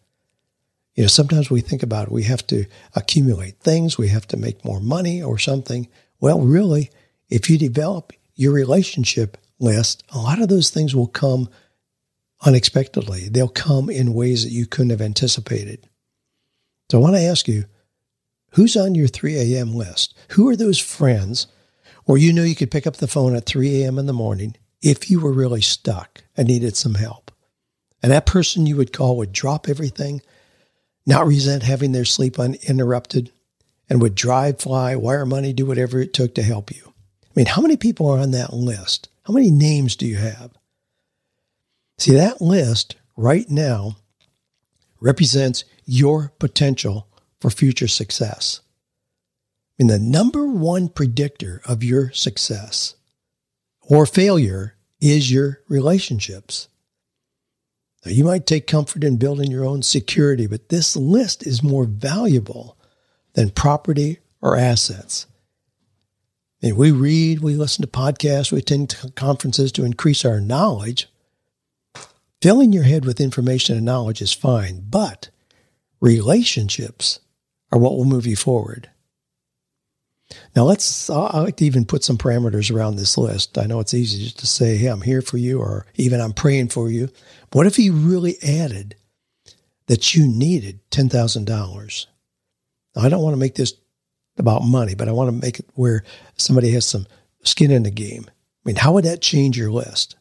You 1.01 1.05
know, 1.05 1.09
sometimes 1.09 1.49
we 1.49 1.61
think 1.61 1.81
about 1.81 2.09
it, 2.09 2.11
we 2.11 2.25
have 2.25 2.45
to 2.45 2.65
accumulate 2.93 3.57
things, 3.57 3.97
we 3.97 4.09
have 4.09 4.27
to 4.27 4.37
make 4.37 4.63
more 4.63 4.79
money 4.79 5.19
or 5.19 5.39
something. 5.39 5.87
Well, 6.19 6.41
really, 6.41 6.91
if 7.27 7.49
you 7.49 7.57
develop 7.57 8.13
your 8.35 8.53
relationship 8.53 9.35
list, 9.57 10.03
a 10.11 10.19
lot 10.19 10.39
of 10.39 10.49
those 10.49 10.69
things 10.69 10.95
will 10.95 11.07
come 11.07 11.49
unexpectedly. 12.45 13.29
They'll 13.29 13.47
come 13.47 13.89
in 13.89 14.13
ways 14.13 14.43
that 14.43 14.51
you 14.51 14.67
couldn't 14.67 14.91
have 14.91 15.01
anticipated. 15.01 15.89
So 16.91 16.99
I 16.99 17.01
want 17.01 17.15
to 17.15 17.23
ask 17.23 17.47
you, 17.47 17.65
who's 18.51 18.77
on 18.77 18.93
your 18.93 19.07
3 19.07 19.55
a.m. 19.55 19.73
list? 19.73 20.15
Who 20.33 20.47
are 20.49 20.55
those 20.55 20.77
friends 20.77 21.47
or 22.05 22.19
you 22.19 22.31
know 22.31 22.43
you 22.43 22.53
could 22.53 22.69
pick 22.69 22.85
up 22.85 22.97
the 22.97 23.07
phone 23.07 23.35
at 23.35 23.47
3 23.47 23.81
a.m. 23.81 23.97
in 23.97 24.05
the 24.05 24.13
morning 24.13 24.55
if 24.83 25.09
you 25.09 25.19
were 25.19 25.33
really 25.33 25.61
stuck 25.61 26.23
and 26.37 26.47
needed 26.47 26.77
some 26.77 26.93
help? 26.93 27.31
And 28.03 28.11
that 28.11 28.27
person 28.27 28.67
you 28.67 28.77
would 28.77 28.93
call 28.93 29.17
would 29.17 29.33
drop 29.33 29.67
everything, 29.67 30.21
not 31.05 31.27
resent 31.27 31.63
having 31.63 31.91
their 31.91 32.05
sleep 32.05 32.39
uninterrupted, 32.39 33.31
and 33.89 34.01
would 34.01 34.15
drive, 34.15 34.59
fly, 34.59 34.95
wire 34.95 35.25
money, 35.25 35.51
do 35.51 35.65
whatever 35.65 35.99
it 35.99 36.13
took 36.13 36.33
to 36.35 36.43
help 36.43 36.73
you. 36.73 36.93
I 37.25 37.31
mean, 37.35 37.47
how 37.47 37.61
many 37.61 37.77
people 37.77 38.07
are 38.09 38.19
on 38.19 38.31
that 38.31 38.53
list? 38.53 39.09
How 39.23 39.33
many 39.33 39.51
names 39.51 39.95
do 39.95 40.05
you 40.05 40.17
have? 40.17 40.51
See, 41.97 42.13
that 42.13 42.41
list 42.41 42.95
right 43.15 43.49
now 43.49 43.97
represents 44.99 45.65
your 45.85 46.31
potential 46.39 47.07
for 47.39 47.49
future 47.49 47.87
success. 47.87 48.61
I 49.79 49.83
mean, 49.83 49.87
the 49.87 49.99
number 49.99 50.47
one 50.47 50.89
predictor 50.89 51.61
of 51.65 51.83
your 51.83 52.11
success 52.11 52.95
or 53.81 54.05
failure 54.05 54.75
is 54.99 55.31
your 55.31 55.61
relationships. 55.67 56.67
Now, 58.05 58.11
you 58.11 58.23
might 58.23 58.45
take 58.45 58.65
comfort 58.67 59.03
in 59.03 59.17
building 59.17 59.51
your 59.51 59.65
own 59.65 59.83
security, 59.83 60.47
but 60.47 60.69
this 60.69 60.95
list 60.95 61.45
is 61.45 61.61
more 61.61 61.85
valuable 61.85 62.77
than 63.33 63.51
property 63.51 64.19
or 64.41 64.57
assets. 64.57 65.27
And 66.63 66.77
we 66.77 66.91
read, 66.91 67.39
we 67.39 67.55
listen 67.55 67.81
to 67.83 67.87
podcasts, 67.87 68.51
we 68.51 68.59
attend 68.59 68.95
conferences 69.15 69.71
to 69.73 69.85
increase 69.85 70.25
our 70.25 70.39
knowledge. 70.39 71.07
Filling 72.41 72.73
your 72.73 72.83
head 72.83 73.05
with 73.05 73.21
information 73.21 73.77
and 73.77 73.85
knowledge 73.85 74.21
is 74.21 74.33
fine, 74.33 74.83
but 74.89 75.29
relationships 75.99 77.19
are 77.71 77.79
what 77.79 77.95
will 77.95 78.05
move 78.05 78.25
you 78.25 78.35
forward. 78.35 78.89
Now, 80.55 80.63
let's, 80.63 81.09
I 81.09 81.39
like 81.41 81.57
to 81.57 81.65
even 81.65 81.85
put 81.85 82.03
some 82.03 82.17
parameters 82.17 82.73
around 82.73 82.95
this 82.95 83.17
list. 83.17 83.57
I 83.57 83.65
know 83.65 83.79
it's 83.79 83.93
easy 83.93 84.23
just 84.23 84.39
to 84.39 84.47
say, 84.47 84.77
hey, 84.77 84.87
I'm 84.87 85.01
here 85.01 85.21
for 85.21 85.37
you, 85.37 85.59
or 85.59 85.85
even 85.95 86.21
I'm 86.21 86.33
praying 86.33 86.69
for 86.69 86.89
you. 86.89 87.09
What 87.51 87.67
if 87.67 87.75
he 87.75 87.89
really 87.89 88.37
added 88.41 88.95
that 89.87 90.15
you 90.15 90.27
needed 90.27 90.79
$10,000? 90.91 92.05
I 92.95 93.09
don't 93.09 93.23
want 93.23 93.33
to 93.33 93.39
make 93.39 93.55
this 93.55 93.73
about 94.37 94.63
money, 94.63 94.95
but 94.95 95.07
I 95.07 95.11
want 95.11 95.29
to 95.29 95.45
make 95.45 95.59
it 95.59 95.69
where 95.75 96.03
somebody 96.37 96.71
has 96.71 96.85
some 96.85 97.07
skin 97.43 97.71
in 97.71 97.83
the 97.83 97.91
game. 97.91 98.25
I 98.27 98.33
mean, 98.65 98.75
how 98.75 98.93
would 98.93 99.05
that 99.05 99.21
change 99.21 99.57
your 99.57 99.71
list? 99.71 100.15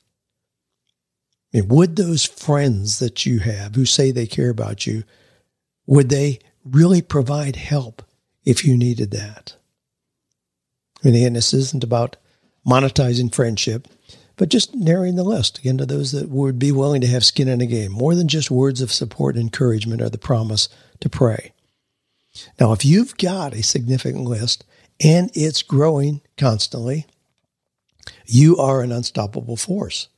I 1.53 1.59
mean, 1.59 1.69
would 1.69 1.97
those 1.97 2.25
friends 2.25 2.99
that 3.01 3.27
you 3.27 3.41
have 3.41 3.75
who 3.75 3.85
say 3.85 4.11
they 4.11 4.27
care 4.27 4.51
about 4.51 4.87
you 4.87 5.05
would 5.91 6.09
they 6.09 6.39
really 6.65 7.03
provide 7.03 7.57
help 7.57 8.03
if 8.45 8.65
you 8.65 8.77
needed 8.77 9.11
that? 9.11 9.57
I 11.03 11.09
mean, 11.09 11.17
again, 11.17 11.33
this 11.33 11.55
isn't 11.55 11.85
about 11.85 12.17
monetizing 12.67 13.35
friendship, 13.35 13.89
but 14.37 14.49
just 14.49 14.75
narrowing 14.75 15.17
the 15.17 15.25
list 15.25 15.59
again 15.59 15.79
to 15.79 15.87
those 15.87 16.13
that 16.13 16.29
would 16.29 16.59
be 16.59 16.73
willing 16.73 17.01
to 17.01 17.07
have 17.07 17.25
skin 17.25 17.49
in 17.49 17.59
the 17.61 17.67
game. 17.67 17.93
More 17.93 18.15
than 18.15 18.29
just 18.29 18.51
words 18.51 18.81
of 18.81 18.93
support 18.93 19.35
and 19.35 19.45
encouragement 19.45 20.03
are 20.03 20.11
the 20.11 20.19
promise 20.19 20.69
to 21.01 21.09
pray. 21.09 21.53
Now, 22.59 22.73
if 22.73 22.85
you've 22.85 23.17
got 23.17 23.55
a 23.55 23.63
significant 23.63 24.25
list 24.25 24.65
and 25.03 25.31
it's 25.35 25.63
growing 25.63 26.21
constantly, 26.37 27.07
you 28.27 28.57
are 28.59 28.83
an 28.83 28.93
unstoppable 28.93 29.57
force. 29.57 30.09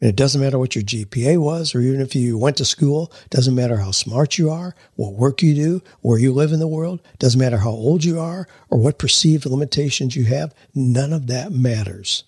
And 0.00 0.08
it 0.08 0.16
doesn't 0.16 0.40
matter 0.40 0.58
what 0.58 0.74
your 0.74 0.84
GPA 0.84 1.38
was, 1.38 1.74
or 1.74 1.80
even 1.80 2.00
if 2.00 2.14
you 2.14 2.38
went 2.38 2.56
to 2.56 2.64
school, 2.64 3.12
doesn't 3.28 3.54
matter 3.54 3.78
how 3.78 3.90
smart 3.90 4.38
you 4.38 4.48
are, 4.48 4.74
what 4.94 5.12
work 5.12 5.42
you 5.42 5.54
do, 5.54 5.82
where 6.00 6.18
you 6.18 6.32
live 6.32 6.52
in 6.52 6.58
the 6.58 6.66
world, 6.66 7.02
doesn't 7.18 7.38
matter 7.38 7.58
how 7.58 7.70
old 7.70 8.02
you 8.02 8.18
are, 8.18 8.48
or 8.70 8.78
what 8.78 8.98
perceived 8.98 9.44
limitations 9.44 10.16
you 10.16 10.24
have, 10.24 10.54
none 10.74 11.12
of 11.12 11.26
that 11.26 11.52
matters. 11.52 12.24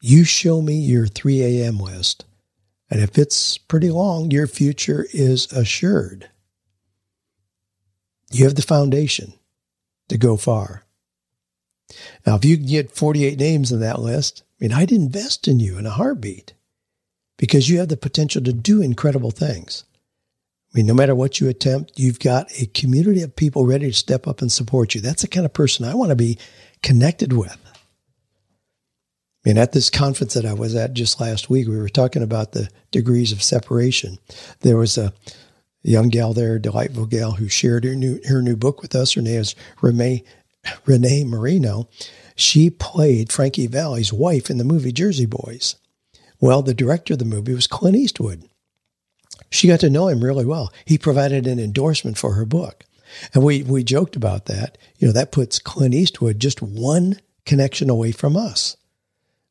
You 0.00 0.24
show 0.24 0.62
me 0.62 0.76
your 0.76 1.06
3 1.06 1.42
a.m. 1.42 1.76
list, 1.78 2.24
and 2.90 3.02
if 3.02 3.18
it's 3.18 3.58
pretty 3.58 3.90
long, 3.90 4.30
your 4.30 4.46
future 4.46 5.06
is 5.12 5.52
assured. 5.52 6.30
You 8.32 8.44
have 8.44 8.54
the 8.54 8.62
foundation 8.62 9.34
to 10.08 10.16
go 10.16 10.38
far. 10.38 10.84
Now, 12.26 12.36
if 12.36 12.46
you 12.46 12.56
can 12.56 12.66
get 12.66 12.92
48 12.92 13.38
names 13.38 13.72
in 13.72 13.80
that 13.80 14.00
list, 14.00 14.42
I 14.60 14.64
mean, 14.64 14.72
I'd 14.72 14.92
invest 14.92 15.48
in 15.48 15.58
you 15.58 15.78
in 15.78 15.86
a 15.86 15.90
heartbeat 15.90 16.52
because 17.38 17.70
you 17.70 17.78
have 17.78 17.88
the 17.88 17.96
potential 17.96 18.42
to 18.42 18.52
do 18.52 18.82
incredible 18.82 19.30
things. 19.30 19.84
I 20.72 20.78
mean, 20.78 20.86
no 20.86 20.94
matter 20.94 21.14
what 21.14 21.40
you 21.40 21.48
attempt, 21.48 21.98
you've 21.98 22.20
got 22.20 22.52
a 22.60 22.66
community 22.66 23.22
of 23.22 23.34
people 23.34 23.66
ready 23.66 23.86
to 23.86 23.96
step 23.96 24.28
up 24.28 24.42
and 24.42 24.52
support 24.52 24.94
you. 24.94 25.00
That's 25.00 25.22
the 25.22 25.28
kind 25.28 25.46
of 25.46 25.52
person 25.52 25.84
I 25.84 25.94
want 25.94 26.10
to 26.10 26.16
be 26.16 26.38
connected 26.82 27.32
with. 27.32 27.56
I 29.44 29.48
mean, 29.48 29.58
at 29.58 29.72
this 29.72 29.88
conference 29.88 30.34
that 30.34 30.44
I 30.44 30.52
was 30.52 30.74
at 30.74 30.92
just 30.92 31.20
last 31.20 31.48
week, 31.48 31.66
we 31.66 31.78
were 31.78 31.88
talking 31.88 32.22
about 32.22 32.52
the 32.52 32.68
degrees 32.90 33.32
of 33.32 33.42
separation. 33.42 34.18
There 34.60 34.76
was 34.76 34.98
a 34.98 35.14
young 35.82 36.10
gal 36.10 36.34
there, 36.34 36.56
a 36.56 36.62
delightful 36.62 37.06
gal, 37.06 37.32
who 37.32 37.48
shared 37.48 37.84
her 37.84 37.94
new 37.94 38.20
her 38.28 38.42
new 38.42 38.56
book 38.56 38.82
with 38.82 38.94
us. 38.94 39.14
Her 39.14 39.22
name 39.22 39.40
is 39.40 39.54
Renee 39.80 40.24
Renee 40.84 41.24
Marino. 41.24 41.88
She 42.40 42.70
played 42.70 43.30
Frankie 43.30 43.66
Valli's 43.66 44.14
wife 44.14 44.48
in 44.48 44.56
the 44.56 44.64
movie 44.64 44.92
Jersey 44.92 45.26
Boys. 45.26 45.76
Well, 46.40 46.62
the 46.62 46.72
director 46.72 47.12
of 47.12 47.18
the 47.18 47.26
movie 47.26 47.52
was 47.52 47.66
Clint 47.66 47.96
Eastwood. 47.96 48.48
She 49.50 49.68
got 49.68 49.80
to 49.80 49.90
know 49.90 50.08
him 50.08 50.24
really 50.24 50.46
well. 50.46 50.72
He 50.86 50.96
provided 50.96 51.46
an 51.46 51.58
endorsement 51.58 52.16
for 52.16 52.32
her 52.34 52.46
book. 52.46 52.86
And 53.34 53.44
we, 53.44 53.62
we 53.62 53.84
joked 53.84 54.16
about 54.16 54.46
that. 54.46 54.78
You 54.96 55.08
know, 55.08 55.12
that 55.12 55.32
puts 55.32 55.58
Clint 55.58 55.92
Eastwood 55.92 56.40
just 56.40 56.62
one 56.62 57.20
connection 57.44 57.90
away 57.90 58.10
from 58.10 58.38
us. 58.38 58.78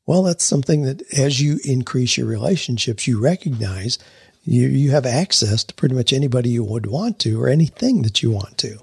Well, 0.07 0.23
that's 0.23 0.43
something 0.43 0.81
that 0.81 1.03
as 1.13 1.39
you 1.39 1.59
increase 1.63 2.17
your 2.17 2.25
relationships, 2.25 3.05
you 3.05 3.21
recognize 3.21 3.99
you, 4.45 4.67
you 4.67 4.89
have 4.91 5.05
access 5.05 5.63
to 5.65 5.75
pretty 5.75 5.93
much 5.93 6.11
anybody 6.11 6.49
you 6.49 6.63
would 6.63 6.87
want 6.87 7.19
to 7.19 7.39
or 7.39 7.49
anything 7.49 8.01
that 8.01 8.23
you 8.23 8.31
want 8.31 8.57
to. 8.59 8.79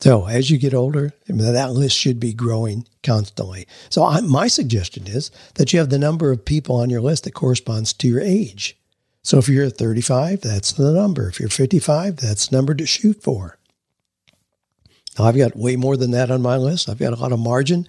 So 0.00 0.26
as 0.26 0.50
you 0.50 0.58
get 0.58 0.74
older, 0.74 1.12
that 1.26 1.72
list 1.72 1.96
should 1.96 2.20
be 2.20 2.34
growing 2.34 2.86
constantly. 3.02 3.66
So 3.88 4.04
I, 4.04 4.20
my 4.20 4.46
suggestion 4.46 5.06
is 5.06 5.30
that 5.54 5.72
you 5.72 5.78
have 5.78 5.88
the 5.88 5.98
number 5.98 6.30
of 6.30 6.44
people 6.44 6.76
on 6.76 6.90
your 6.90 7.00
list 7.00 7.24
that 7.24 7.32
corresponds 7.32 7.92
to 7.94 8.08
your 8.08 8.20
age. 8.20 8.76
So 9.22 9.38
if 9.38 9.48
you're 9.48 9.70
35, 9.70 10.42
that's 10.42 10.72
the 10.72 10.92
number. 10.92 11.28
If 11.28 11.40
you're 11.40 11.48
55, 11.48 12.16
that's 12.16 12.48
the 12.48 12.56
number 12.56 12.74
to 12.74 12.86
shoot 12.86 13.22
for. 13.22 13.58
Now 15.18 15.24
I've 15.24 15.36
got 15.36 15.56
way 15.56 15.76
more 15.76 15.96
than 15.96 16.10
that 16.10 16.30
on 16.30 16.42
my 16.42 16.56
list. 16.56 16.88
I've 16.88 16.98
got 16.98 17.14
a 17.14 17.20
lot 17.20 17.32
of 17.32 17.40
margin. 17.40 17.88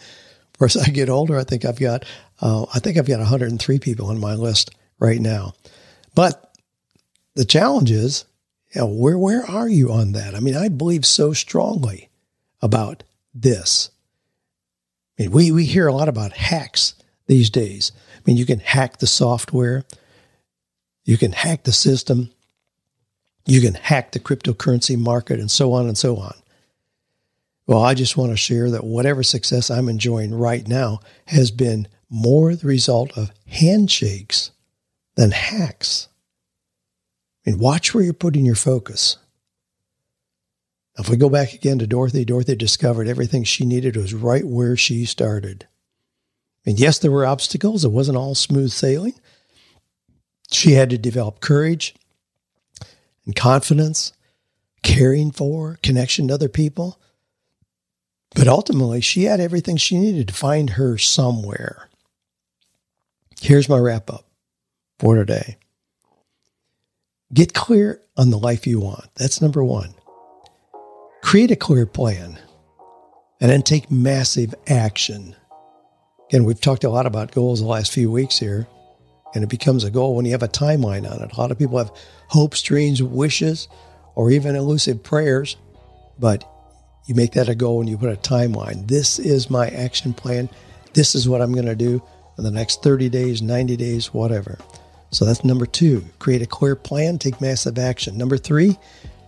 As 0.62 0.78
I 0.88 0.90
get 0.90 1.10
older, 1.10 1.38
I 1.38 1.44
think 1.44 1.66
I've 1.66 1.80
got, 1.80 2.06
uh, 2.42 2.66
I 2.74 2.80
think 2.80 2.98
I've 2.98 3.08
got 3.08 3.20
103 3.20 3.80
people 3.80 4.08
on 4.08 4.20
my 4.20 4.34
list 4.34 4.72
right 4.98 5.20
now. 5.20 5.54
But 6.16 6.52
the 7.36 7.46
challenge 7.46 7.92
is 7.92 8.26
know, 8.78 8.88
where 8.88 9.18
where 9.18 9.46
are 9.46 9.70
you 9.70 9.92
on 9.92 10.14
that? 10.14 10.36
I 10.36 10.40
mean, 10.40 10.56
I 10.56 10.70
believe 10.70 11.06
so 11.06 11.34
strongly 11.34 12.10
about 12.62 13.04
this. 13.34 13.90
I 15.18 15.24
mean, 15.24 15.32
we, 15.32 15.52
we 15.52 15.66
hear 15.66 15.88
a 15.88 15.94
lot 15.94 16.10
about 16.10 16.34
hacks 16.34 16.96
these 17.28 17.50
days. 17.50 17.92
I 18.16 18.20
mean, 18.26 18.38
you 18.38 18.46
can 18.46 18.60
hack 18.60 18.98
the 18.98 19.08
software, 19.08 19.86
you 21.06 21.18
can 21.18 21.32
hack 21.32 21.64
the 21.64 21.72
system, 21.72 22.32
you 23.46 23.62
can 23.62 23.74
hack 23.76 24.12
the 24.12 24.20
cryptocurrency 24.20 24.98
market, 24.98 25.40
and 25.40 25.50
so 25.50 25.74
on 25.74 25.88
and 25.88 25.98
so 25.98 26.18
on. 26.18 26.36
Well, 27.66 27.82
I 27.82 27.94
just 27.94 28.16
want 28.16 28.32
to 28.32 28.38
share 28.38 28.72
that 28.72 28.84
whatever 28.86 29.24
success 29.24 29.70
I'm 29.70 29.90
enjoying 29.90 30.34
right 30.34 30.66
now 30.66 31.00
has 31.26 31.52
been 31.52 31.88
more 32.10 32.56
the 32.56 32.68
result 32.68 33.18
of 33.18 33.32
handshakes 33.48 34.52
than 35.16 35.32
hacks. 35.32 36.08
And 37.48 37.62
watch 37.62 37.94
where 37.94 38.04
you're 38.04 38.12
putting 38.12 38.46
your 38.46 38.56
focus. 38.56 39.16
If 41.00 41.08
we 41.08 41.16
go 41.16 41.30
back 41.30 41.54
again 41.54 41.80
to 41.80 41.88
Dorothy, 41.88 42.26
Dorothy 42.26 42.58
discovered 42.58 43.08
everything 43.08 43.46
she 43.46 43.66
needed 43.66 43.96
was 43.96 44.14
right 44.14 44.46
where 44.46 44.76
she 44.76 45.06
started. 45.06 45.66
And 46.66 46.78
yes, 46.78 47.00
there 47.00 47.10
were 47.10 47.26
obstacles. 47.26 47.86
It 47.86 47.92
wasn't 47.92 48.18
all 48.18 48.36
smooth 48.36 48.72
sailing. 48.72 49.14
She 50.52 50.74
had 50.74 50.90
to 50.90 50.98
develop 50.98 51.40
courage 51.40 51.96
and 53.26 53.34
confidence, 53.34 54.12
caring 54.84 55.32
for, 55.32 55.80
connection 55.82 56.28
to 56.28 56.34
other 56.34 56.50
people. 56.50 57.00
But 58.36 58.50
ultimately, 58.50 59.00
she 59.00 59.24
had 59.24 59.40
everything 59.40 59.78
she 59.78 59.98
needed 59.98 60.28
to 60.28 60.34
find 60.34 60.72
her 60.72 60.98
somewhere. 60.98 61.88
Here's 63.40 63.70
my 63.70 63.78
wrap 63.78 64.10
up 64.10 64.26
for 65.00 65.16
today. 65.16 65.56
Get 67.34 67.54
clear 67.54 68.02
on 68.16 68.30
the 68.30 68.38
life 68.38 68.66
you 68.66 68.80
want. 68.80 69.14
That's 69.16 69.42
number 69.42 69.62
one. 69.62 69.94
Create 71.22 71.52
a 71.52 71.58
clear 71.58 71.86
plan 71.86 72.40
and 73.42 73.52
then 73.52 73.64
take 73.64 73.92
massive 73.92 74.56
action. 74.66 75.36
Again, 76.30 76.46
we've 76.46 76.62
talked 76.62 76.86
a 76.86 76.90
lot 76.90 77.06
about 77.06 77.32
goals 77.32 77.60
the 77.60 77.68
last 77.68 77.92
few 77.92 78.10
weeks 78.10 78.40
here, 78.40 78.66
and 79.36 79.44
it 79.44 79.50
becomes 79.50 79.84
a 79.84 79.92
goal 79.92 80.16
when 80.16 80.26
you 80.26 80.32
have 80.32 80.44
a 80.44 80.48
timeline 80.48 81.10
on 81.10 81.22
it. 81.22 81.34
A 81.34 81.40
lot 81.40 81.52
of 81.52 81.60
people 81.60 81.78
have 81.78 81.92
hopes, 82.30 82.62
dreams, 82.62 83.04
wishes, 83.04 83.68
or 84.16 84.32
even 84.32 84.56
elusive 84.56 85.04
prayers, 85.04 85.58
but 86.18 86.50
you 87.08 87.16
make 87.16 87.34
that 87.34 87.50
a 87.50 87.56
goal 87.56 87.82
and 87.82 87.90
you 87.90 87.98
put 87.98 88.10
a 88.10 88.16
timeline. 88.16 88.88
This 88.88 89.20
is 89.20 89.50
my 89.50 89.68
action 89.68 90.14
plan. 90.14 90.50
This 90.94 91.14
is 91.14 91.28
what 91.28 91.42
I'm 91.42 91.54
going 91.54 91.66
to 91.66 91.76
do 91.76 92.02
in 92.38 92.46
the 92.46 92.52
next 92.52 92.84
30 92.84 93.10
days, 93.10 93.42
90 93.42 93.76
days, 93.76 94.14
whatever. 94.14 94.58
So 95.10 95.26
that's 95.26 95.44
number 95.44 95.66
two. 95.66 96.04
Create 96.20 96.42
a 96.42 96.48
clear 96.48 96.76
plan, 96.76 97.18
take 97.18 97.40
massive 97.42 97.78
action. 97.78 98.18
Number 98.18 98.38
three, 98.38 98.78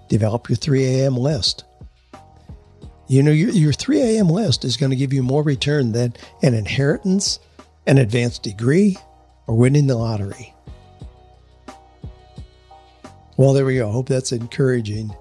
develop 0.08 0.50
your 0.50 0.58
3 0.58 0.86
a.m. 0.86 1.16
list. 1.16 1.64
You 3.08 3.24
know, 3.24 3.32
your, 3.32 3.50
your 3.50 3.74
3 3.74 4.02
a.m. 4.02 4.28
list 4.30 4.66
is 4.66 4.78
going 4.78 4.92
to 4.92 4.96
give 4.96 5.14
you 5.14 5.24
more 5.24 5.42
return 5.42 5.94
than 5.94 6.14
an 6.44 6.54
inheritance, 6.54 7.40
an 7.88 7.98
advanced 7.98 8.44
degree, 8.44 8.98
or 9.48 9.56
winning 9.56 9.88
the 9.88 9.96
lottery. 9.96 10.54
Well, 13.38 13.54
there 13.54 13.66
we 13.66 13.78
go. 13.78 13.90
Hope 13.90 14.10
that's 14.10 14.34
encouraging. 14.34 15.16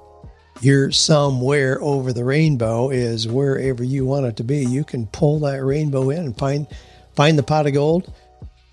You're 0.60 0.90
somewhere 0.90 1.80
over 1.80 2.12
the 2.12 2.24
rainbow 2.24 2.90
is 2.90 3.28
wherever 3.28 3.84
you 3.84 4.04
want 4.04 4.26
it 4.26 4.36
to 4.38 4.44
be. 4.44 4.66
You 4.66 4.82
can 4.82 5.06
pull 5.06 5.38
that 5.40 5.64
rainbow 5.64 6.10
in 6.10 6.24
and 6.24 6.36
find 6.36 6.66
find 7.14 7.38
the 7.38 7.44
pot 7.44 7.68
of 7.68 7.74
gold. 7.74 8.12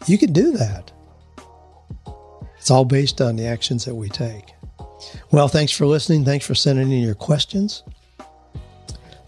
You 0.07 0.17
can 0.17 0.33
do 0.33 0.53
that. 0.53 0.91
It's 2.65 2.71
all 2.71 2.83
based 2.83 3.21
on 3.21 3.35
the 3.35 3.45
actions 3.45 3.85
that 3.85 3.93
we 3.93 4.09
take. 4.09 4.55
Well, 5.29 5.47
thanks 5.47 5.71
for 5.71 5.85
listening. 5.85 6.25
Thanks 6.25 6.47
for 6.47 6.55
sending 6.55 6.91
in 6.91 7.03
your 7.03 7.13
questions. 7.13 7.83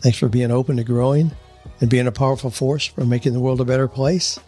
Thanks 0.01 0.17
for 0.17 0.27
being 0.27 0.49
open 0.49 0.77
to 0.77 0.83
growing 0.83 1.31
and 1.79 1.87
being 1.87 2.07
a 2.07 2.11
powerful 2.11 2.49
force 2.49 2.87
for 2.87 3.05
making 3.05 3.33
the 3.33 3.39
world 3.39 3.61
a 3.61 3.63
better 3.63 3.87
place. 3.87 4.39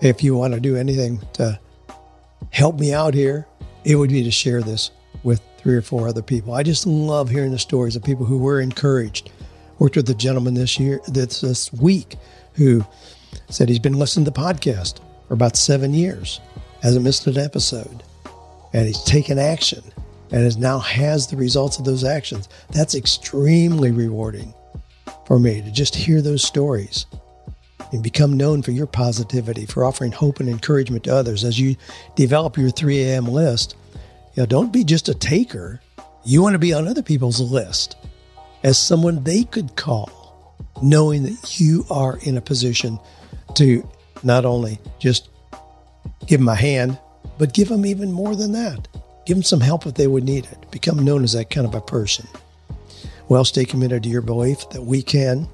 If 0.00 0.24
you 0.24 0.34
want 0.34 0.54
to 0.54 0.60
do 0.60 0.74
anything 0.74 1.20
to 1.34 1.60
help 2.48 2.80
me 2.80 2.94
out 2.94 3.12
here, 3.12 3.46
it 3.84 3.96
would 3.96 4.08
be 4.08 4.24
to 4.24 4.30
share 4.30 4.62
this 4.62 4.90
with 5.22 5.42
three 5.58 5.76
or 5.76 5.82
four 5.82 6.08
other 6.08 6.22
people. 6.22 6.54
I 6.54 6.62
just 6.62 6.86
love 6.86 7.28
hearing 7.28 7.50
the 7.50 7.58
stories 7.58 7.94
of 7.94 8.02
people 8.02 8.24
who 8.24 8.38
were 8.38 8.58
encouraged. 8.58 9.30
Worked 9.78 9.96
with 9.96 10.08
a 10.08 10.14
gentleman 10.14 10.54
this 10.54 10.80
year, 10.80 11.02
this, 11.08 11.42
this 11.42 11.70
week, 11.74 12.16
who 12.54 12.86
said 13.50 13.68
he's 13.68 13.78
been 13.78 13.98
listening 13.98 14.24
to 14.24 14.30
the 14.30 14.40
podcast 14.40 15.00
for 15.28 15.34
about 15.34 15.56
seven 15.56 15.92
years 15.92 16.40
hasn't 16.82 17.04
missed 17.04 17.26
an 17.26 17.38
episode, 17.38 18.02
and 18.72 18.86
he's 18.86 19.02
taken 19.04 19.38
action 19.38 19.82
and 20.32 20.44
is 20.44 20.56
now 20.56 20.78
has 20.78 21.26
the 21.26 21.36
results 21.36 21.78
of 21.78 21.84
those 21.84 22.04
actions. 22.04 22.48
That's 22.70 22.94
extremely 22.94 23.90
rewarding 23.90 24.54
for 25.26 25.38
me 25.38 25.60
to 25.60 25.70
just 25.70 25.94
hear 25.94 26.22
those 26.22 26.42
stories 26.42 27.06
and 27.92 28.02
become 28.02 28.36
known 28.36 28.62
for 28.62 28.70
your 28.70 28.86
positivity, 28.86 29.66
for 29.66 29.84
offering 29.84 30.12
hope 30.12 30.38
and 30.38 30.48
encouragement 30.48 31.04
to 31.04 31.14
others 31.14 31.42
as 31.42 31.58
you 31.58 31.74
develop 32.14 32.56
your 32.56 32.70
3 32.70 33.02
a.m. 33.02 33.26
list. 33.26 33.74
You 34.34 34.42
know, 34.42 34.46
don't 34.46 34.72
be 34.72 34.84
just 34.84 35.08
a 35.08 35.14
taker. 35.14 35.80
You 36.24 36.42
want 36.42 36.52
to 36.54 36.60
be 36.60 36.72
on 36.72 36.86
other 36.86 37.02
people's 37.02 37.40
list. 37.40 37.96
as 38.62 38.78
someone 38.78 39.22
they 39.24 39.44
could 39.44 39.76
call, 39.76 40.56
knowing 40.82 41.22
that 41.24 41.60
you 41.60 41.84
are 41.90 42.18
in 42.22 42.36
a 42.36 42.40
position 42.40 42.98
to 43.54 43.88
not 44.22 44.44
only 44.44 44.78
just 44.98 45.28
give 46.26 46.40
them 46.40 46.48
a 46.48 46.54
hand, 46.54 46.98
but 47.38 47.54
give 47.54 47.68
them 47.68 47.86
even 47.86 48.12
more 48.12 48.36
than 48.36 48.52
that. 48.52 48.88
Give 49.26 49.36
them 49.36 49.44
some 49.44 49.60
help 49.60 49.86
if 49.86 49.94
they 49.94 50.06
would 50.06 50.24
need 50.24 50.46
it. 50.46 50.70
Become 50.70 51.04
known 51.04 51.24
as 51.24 51.32
that 51.32 51.50
kind 51.50 51.66
of 51.66 51.74
a 51.74 51.80
person. 51.80 52.26
Well, 53.28 53.44
stay 53.44 53.64
committed 53.64 54.02
to 54.02 54.08
your 54.08 54.22
belief 54.22 54.68
that 54.70 54.82
we 54.82 55.02
can, 55.02 55.48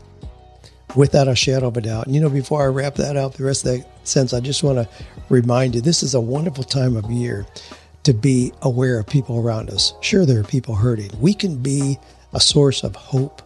without 0.94 1.28
a 1.28 1.37
shadow 1.37 1.68
of 1.68 1.76
a 1.76 1.80
doubt. 1.80 2.06
And 2.06 2.14
you 2.14 2.20
know, 2.20 2.30
before 2.30 2.62
I 2.62 2.66
wrap 2.66 2.94
that 2.94 3.16
up, 3.16 3.35
the 3.35 3.44
rest 3.44 3.66
of 3.66 3.72
that 3.72 3.87
sense, 4.09 4.32
I 4.32 4.40
just 4.40 4.62
want 4.62 4.78
to 4.78 4.88
remind 5.28 5.74
you 5.74 5.80
this 5.80 6.02
is 6.02 6.14
a 6.14 6.20
wonderful 6.20 6.64
time 6.64 6.96
of 6.96 7.11
year 7.11 7.46
to 8.04 8.14
be 8.14 8.52
aware 8.62 8.98
of 8.98 9.06
people 9.06 9.38
around 9.38 9.68
us. 9.68 9.92
Sure, 10.00 10.24
there 10.24 10.40
are 10.40 10.44
people 10.44 10.74
hurting. 10.74 11.11
We 11.20 11.35
can 11.35 11.61
be 11.61 11.98
a 12.32 12.40
source 12.40 12.82
of 12.85 12.94
hope, 12.94 13.42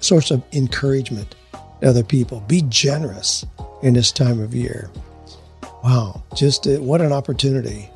source 0.00 0.30
of 0.30 0.42
encouragement 0.52 1.34
to 1.80 1.88
other 1.88 2.02
people. 2.02 2.40
Be 2.40 2.62
generous 2.68 3.46
in 3.82 3.94
this 3.94 4.12
time 4.12 4.40
of 4.40 4.54
year. 4.54 4.90
Wow, 5.82 6.22
just 6.34 6.66
uh, 6.66 6.76
what 6.80 7.00
an 7.00 7.12
opportunity 7.12 7.90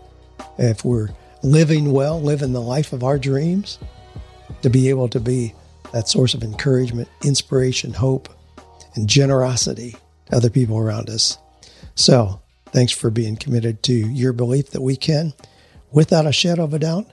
if 0.58 0.84
we're 0.84 1.08
living 1.42 1.92
well, 1.92 2.20
living 2.20 2.52
the 2.52 2.60
life 2.60 2.92
of 2.92 3.04
our 3.04 3.18
dreams, 3.18 3.78
to 4.62 4.70
be 4.70 4.88
able 4.88 5.08
to 5.08 5.20
be 5.20 5.54
that 5.92 6.08
source 6.08 6.34
of 6.34 6.42
encouragement, 6.42 7.08
inspiration, 7.22 7.92
hope, 7.92 8.28
and 8.94 9.08
generosity 9.08 9.96
to 10.26 10.36
other 10.36 10.50
people 10.50 10.78
around 10.78 11.10
us. 11.10 11.38
So, 11.94 12.40
thanks 12.66 12.92
for 12.92 13.10
being 13.10 13.36
committed 13.36 13.82
to 13.84 13.94
your 13.94 14.32
belief 14.32 14.70
that 14.70 14.80
we 14.80 14.96
can, 14.96 15.34
without 15.92 16.26
a 16.26 16.32
shadow 16.32 16.64
of 16.64 16.74
a 16.74 16.78
doubt, 16.78 17.06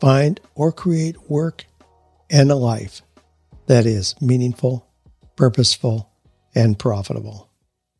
find 0.00 0.40
or 0.54 0.72
create 0.72 1.30
work 1.30 1.66
and 2.30 2.50
a 2.50 2.56
life 2.56 3.02
that 3.66 3.86
is 3.86 4.14
meaningful, 4.20 4.88
purposeful, 5.36 6.10
and 6.54 6.78
profitable. 6.78 7.48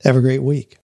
Have 0.03 0.17
a 0.17 0.21
great 0.21 0.43
week. 0.43 0.75